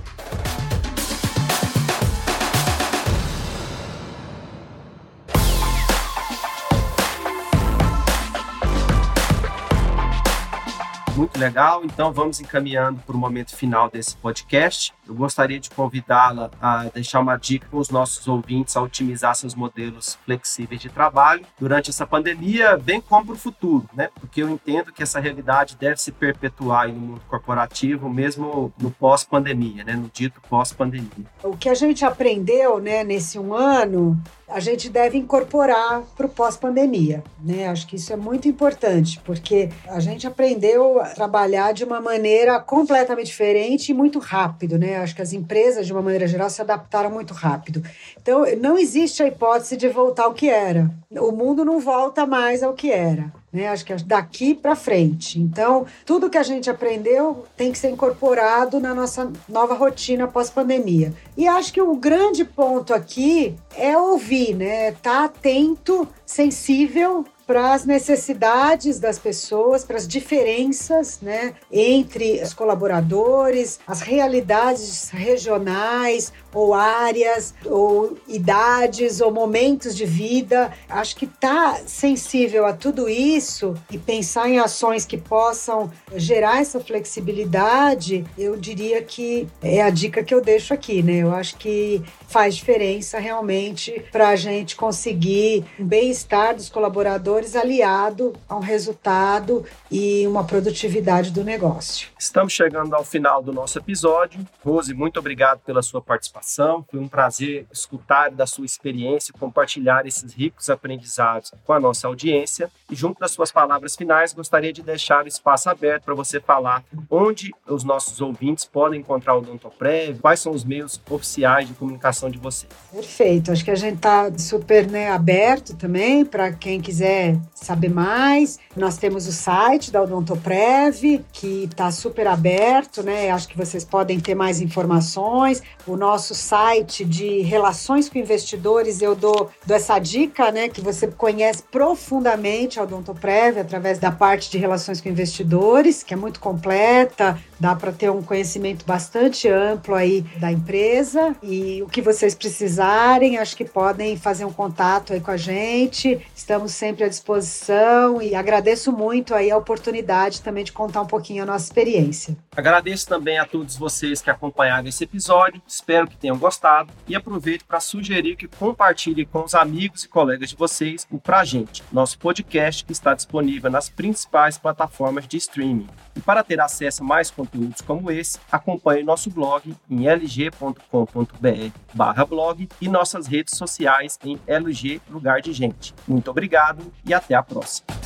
Muito 11.17 11.39
legal. 11.39 11.83
Então 11.83 12.13
vamos 12.13 12.41
encaminhando 12.41 13.01
para 13.01 13.17
o 13.17 13.19
momento 13.19 13.57
final 13.57 13.89
desse 13.89 14.15
podcast. 14.17 14.93
Eu 15.09 15.15
gostaria 15.15 15.59
de 15.59 15.71
convidá-la 15.71 16.51
a 16.61 16.85
deixar 16.93 17.21
uma 17.21 17.37
dica 17.37 17.67
para 17.71 17.79
os 17.79 17.89
nossos 17.89 18.29
ouvintes 18.29 18.77
a 18.77 18.83
otimizar 18.83 19.35
seus 19.35 19.55
modelos 19.55 20.19
flexíveis 20.27 20.81
de 20.81 20.91
trabalho 20.91 21.47
durante 21.59 21.89
essa 21.89 22.07
pandemia, 22.07 22.77
bem 22.77 23.01
como 23.01 23.25
para 23.25 23.35
o 23.35 23.39
futuro, 23.39 23.89
né? 23.95 24.11
Porque 24.21 24.43
eu 24.43 24.51
entendo 24.51 24.93
que 24.93 25.03
essa 25.03 25.19
realidade 25.19 25.77
deve 25.77 25.97
se 25.97 26.13
perpetuar 26.13 26.89
no 26.89 27.01
mundo 27.01 27.23
corporativo, 27.29 28.11
mesmo 28.11 28.71
no 28.79 28.91
pós-pandemia, 28.91 29.85
né? 29.85 29.95
No 29.95 30.11
dito 30.13 30.41
pós-pandemia. 30.51 31.09
O 31.43 31.57
que 31.57 31.71
a 31.71 31.75
gente 31.75 32.05
aprendeu, 32.05 32.79
né, 32.79 33.03
nesse 33.03 33.39
um 33.39 33.55
ano 33.55 34.21
a 34.49 34.61
gente 34.61 34.89
deve 34.89 35.19
incorporar 35.19 36.03
para 36.17 36.27
o 36.27 36.29
pós-pandemia. 36.29 37.23
Né? 37.43 37.67
Acho 37.69 37.87
que 37.87 37.97
isso 37.97 38.13
é 38.13 38.17
muito 38.17 38.47
importante, 38.47 39.21
porque 39.25 39.71
a 39.89 39.99
gente 39.99 40.27
aprendeu 40.27 41.01
a 41.01 41.07
trabalhar 41.07 41.73
de 41.73 41.85
uma 41.85 42.01
maneira 42.01 42.61
completamente 42.61 43.27
diferente 43.27 43.91
e 43.91 43.95
muito 43.95 44.19
rápido. 44.19 44.79
Né? 44.79 44.97
Acho 44.99 45.17
que 45.17 45.23
as 45.23 45.33
empresas, 45.33 45.87
de 45.87 45.93
uma 45.93 46.03
maneira 46.03 46.27
geral, 46.27 46.49
se 46.49 46.63
adaptaram 46.63 47.11
muito 47.11 47.35
rápido. 47.35 47.83
Então, 48.21 48.45
não 48.61 48.79
existe 48.79 49.23
a 49.23 49.27
hipótese 49.27 49.77
de 49.77 49.89
voltar 49.89 50.25
ao 50.25 50.35
que 50.35 50.49
era. 50.49 50.91
O 51.11 51.33
mundo 51.33 51.65
não 51.65 51.81
volta 51.81 52.27
mais 52.27 52.63
ao 52.63 52.75
que 52.75 52.91
era. 52.91 53.33
Né? 53.57 53.69
Acho 53.69 53.87
que 53.87 53.93
é 53.95 53.97
daqui 53.97 54.55
para 54.55 54.77
frente. 54.77 55.41
Então, 55.41 55.87
tudo 56.05 56.29
que 56.29 56.37
a 56.37 56.43
gente 56.43 56.69
aprendeu 56.69 57.47
tem 57.57 57.73
que 57.73 57.79
ser 57.79 57.89
incorporado 57.89 58.79
na 58.79 58.95
nossa 58.95 59.33
nova 59.49 59.73
rotina 59.73 60.29
pós-pandemia. 60.29 61.15
E 61.35 61.49
acho 61.49 61.73
que 61.73 61.81
o 61.81 61.97
grande 61.97 62.45
ponto 62.45 62.93
aqui 62.93 63.57
é 63.75 63.97
ouvir, 63.97 64.55
né? 64.55 64.93
Tá 64.93 65.25
atento, 65.25 66.07
sensível 66.27 67.25
para 67.47 67.73
as 67.73 67.85
necessidades 67.85 68.99
das 68.99 69.19
pessoas, 69.19 69.85
para 69.85 69.97
as 69.97 70.09
diferenças 70.09 71.21
né, 71.21 71.55
entre 71.71 72.43
os 72.43 72.53
colaboradores, 72.53 73.79
as 73.87 74.01
realidades 74.01 75.11
regionais 75.11 76.33
ou 76.53 76.73
áreas, 76.73 77.55
ou 77.67 78.17
idades, 78.27 79.21
ou 79.21 79.31
momentos 79.31 79.95
de 79.95 80.07
vida. 80.07 80.73
Acho 80.89 81.15
que 81.15 81.27
tá 81.27 81.81
sensível 81.87 82.65
a 82.65 82.73
tudo 82.73 83.09
isso 83.09 83.75
e 83.91 83.99
pensar 83.99 84.49
em 84.49 84.59
ações 84.59 85.05
que 85.05 85.19
possam 85.19 85.91
gerar 86.15 86.63
essa 86.63 86.81
flexibilidade, 86.81 88.25
eu 88.39 88.57
diria 88.57 89.03
que 89.03 89.47
é 89.63 89.83
a 89.83 89.91
dica 89.91 90.25
que 90.25 90.33
eu 90.33 90.41
deixo 90.41 90.73
aqui, 90.73 91.03
né? 91.03 91.19
Eu 91.19 91.35
acho 91.35 91.57
que 91.57 92.03
faz 92.27 92.57
diferença 92.57 93.19
realmente 93.19 94.03
para 94.11 94.29
a 94.29 94.37
gente 94.37 94.77
conseguir 94.77 95.65
um 95.79 95.85
bem-estar 95.85 96.55
dos 96.55 96.71
colaboradores 96.71 97.36
aliado 97.57 98.33
a 98.49 98.57
um 98.57 98.61
resultado 98.61 99.65
e 99.91 100.27
uma 100.27 100.45
produtividade 100.45 101.31
do 101.31 101.45
negócio. 101.45 102.09
Estamos 102.19 102.53
chegando 102.53 102.95
ao 102.95 103.05
final 103.05 103.43
do 103.43 103.53
nosso 103.53 103.79
episódio. 103.79 104.41
Rose, 104.65 104.95
muito 104.95 105.19
obrigado 105.19 105.61
pela 105.61 105.83
sua 105.83 106.01
participação. 106.01 106.85
Foi 106.91 107.01
um 107.01 107.09
prazer 107.09 107.67
escutar 107.73 108.31
da 108.31 108.47
sua 108.47 108.65
experiência 108.65 109.33
e 109.35 109.39
compartilhar 109.39 110.07
esses 110.07 110.33
ricos 110.33 110.71
aprendizados 110.71 111.53
com 111.65 111.73
a 111.73 111.81
nossa 111.81 112.07
audiência. 112.07 112.71
E 112.91 112.95
junto 112.95 113.21
das 113.21 113.33
suas 113.33 113.51
palavras 113.53 113.97
finais, 113.97 114.33
gostaria 114.33 114.73
de 114.73 114.83
deixar 114.83 115.25
o 115.25 115.29
espaço 115.29 115.69
aberto 115.69 116.05
para 116.05 116.15
você 116.15 116.41
falar 116.41 116.85
onde 117.11 117.53
os 117.67 117.85
nossos 117.85 118.21
ouvintes 118.21 118.65
podem 118.65 119.01
encontrar 119.01 119.35
o 119.35 119.39
Odontoprev, 119.39 120.19
quais 120.21 120.41
são 120.41 120.53
os 120.53 120.65
meios 120.65 121.01
oficiais 121.11 121.69
de 121.69 121.75
comunicação 121.75 122.31
de 122.31 122.39
vocês. 122.39 122.73
Perfeito. 122.93 123.53
Acho 123.53 123.65
que 123.65 123.71
a 123.71 123.77
gente 123.77 123.97
está 123.97 124.31
super 124.39 124.87
né, 124.87 125.11
aberto 125.11 125.77
também 125.77 126.25
para 126.25 126.53
quem 126.53 126.81
quiser 127.27 127.39
saber 127.55 127.89
mais. 127.89 128.59
Nós 128.77 128.97
temos 128.97 129.27
o 129.27 129.33
site 129.33 129.91
da 129.91 130.03
Odontoprev, 130.03 131.25
que 131.33 131.65
está 131.65 131.91
super 131.91 132.27
aberto, 132.27 133.03
né? 133.03 133.31
Acho 133.31 133.49
que 133.49 133.57
vocês 133.57 133.85
podem 133.85 134.21
ter 134.21 134.35
mais 134.35 134.61
informações. 134.61 135.63
O 135.87 135.97
nosso 135.97 136.35
site 136.35 137.05
de 137.05 137.41
relações 137.41 138.09
com 138.09 138.19
investidores, 138.19 139.01
eu 139.03 139.15
dou, 139.15 139.51
dou 139.67 139.77
essa 139.77 139.99
dica, 139.99 140.53
né? 140.53 140.69
Que 140.69 140.81
você 140.81 141.09
conhece 141.09 141.63
profundamente 141.65 142.79
a 142.79 142.83
Odontoprev 142.83 143.59
através 143.59 143.99
da 143.99 144.13
parte 144.13 144.51
de 144.51 144.59
relações 144.59 145.01
com 145.01 145.09
investidores, 145.09 146.03
que 146.03 146.15
é 146.15 146.17
muito 146.17 146.39
completa, 146.39 147.39
dá 147.59 147.75
para 147.75 147.93
ter 147.93 148.11
um 148.11 148.23
conhecimento 148.23 148.85
bastante 148.85 149.49
amplo 149.49 149.95
aí 149.95 150.23
da 150.39 150.51
empresa. 150.51 151.35
E 151.43 151.83
o 151.83 151.87
que 151.87 152.03
vocês 152.03 152.35
precisarem, 152.35 153.39
acho 153.39 153.57
que 153.57 153.65
podem 153.65 154.17
fazer 154.17 154.45
um 154.45 154.53
contato 154.53 155.13
aí 155.13 155.21
com 155.21 155.31
a 155.31 155.37
gente. 155.37 156.21
Estamos 156.35 156.73
sempre 156.73 157.05
à 157.05 157.09
disposição 157.09 158.21
e 158.21 158.35
agradeço 158.35 158.93
muito 158.93 159.35
aí 159.35 159.51
a 159.51 159.57
oportunidade 159.57 160.43
também 160.43 160.65
de 160.65 160.73
contar 160.73 161.03
um 161.03 161.07
pouquinho 161.07 161.43
a 161.43 161.47
nossa 161.47 161.65
experiência. 161.65 162.37
Agradeço 162.57 163.07
também 163.07 163.39
a 163.39 163.45
todos 163.45 163.77
vocês 163.77 164.23
que 164.23 164.31
acompanharam 164.31 164.89
esse 164.89 165.05
episódio, 165.05 165.61
espero 165.69 166.09
que 166.09 166.17
tenham 166.17 166.39
gostado 166.39 166.91
e 167.07 167.15
aproveito 167.15 167.67
para 167.67 167.81
sugerir 167.81 168.35
que 168.35 168.49
compartilhem 168.49 169.27
com 169.27 169.45
os 169.45 169.55
amigos 169.55 170.05
e 170.05 170.09
colegas 170.09 170.49
de 170.49 170.57
vocês 170.57 171.07
o 171.11 171.19
Pra 171.19 171.45
Gente, 171.45 171.85
nosso 171.93 172.19
podcast 172.19 172.83
que 172.83 172.93
está 172.93 173.13
disponível 173.13 173.71
nas 173.71 173.91
principais 173.91 174.57
plataformas 174.57 175.29
de 175.29 175.37
streaming. 175.37 175.87
E 176.17 176.21
para 176.21 176.43
ter 176.43 176.59
acesso 176.59 177.03
a 177.03 177.07
mais 177.07 177.31
conteúdos 177.31 177.83
como 177.83 178.11
esse, 178.11 178.39
acompanhe 178.51 179.03
nosso 179.03 179.29
blog 179.29 179.77
em 179.91 180.09
lg.com.br/blog 180.09 182.69
e 182.81 182.89
nossas 182.89 183.27
redes 183.27 183.55
sociais 183.55 184.19
em 184.25 184.41
LG 184.47 185.03
Lugar 185.11 185.43
de 185.43 185.53
Gente. 185.53 185.95
Muito 186.09 186.31
obrigado 186.31 186.91
e 187.05 187.13
até 187.13 187.35
a 187.35 187.43
próxima. 187.43 188.06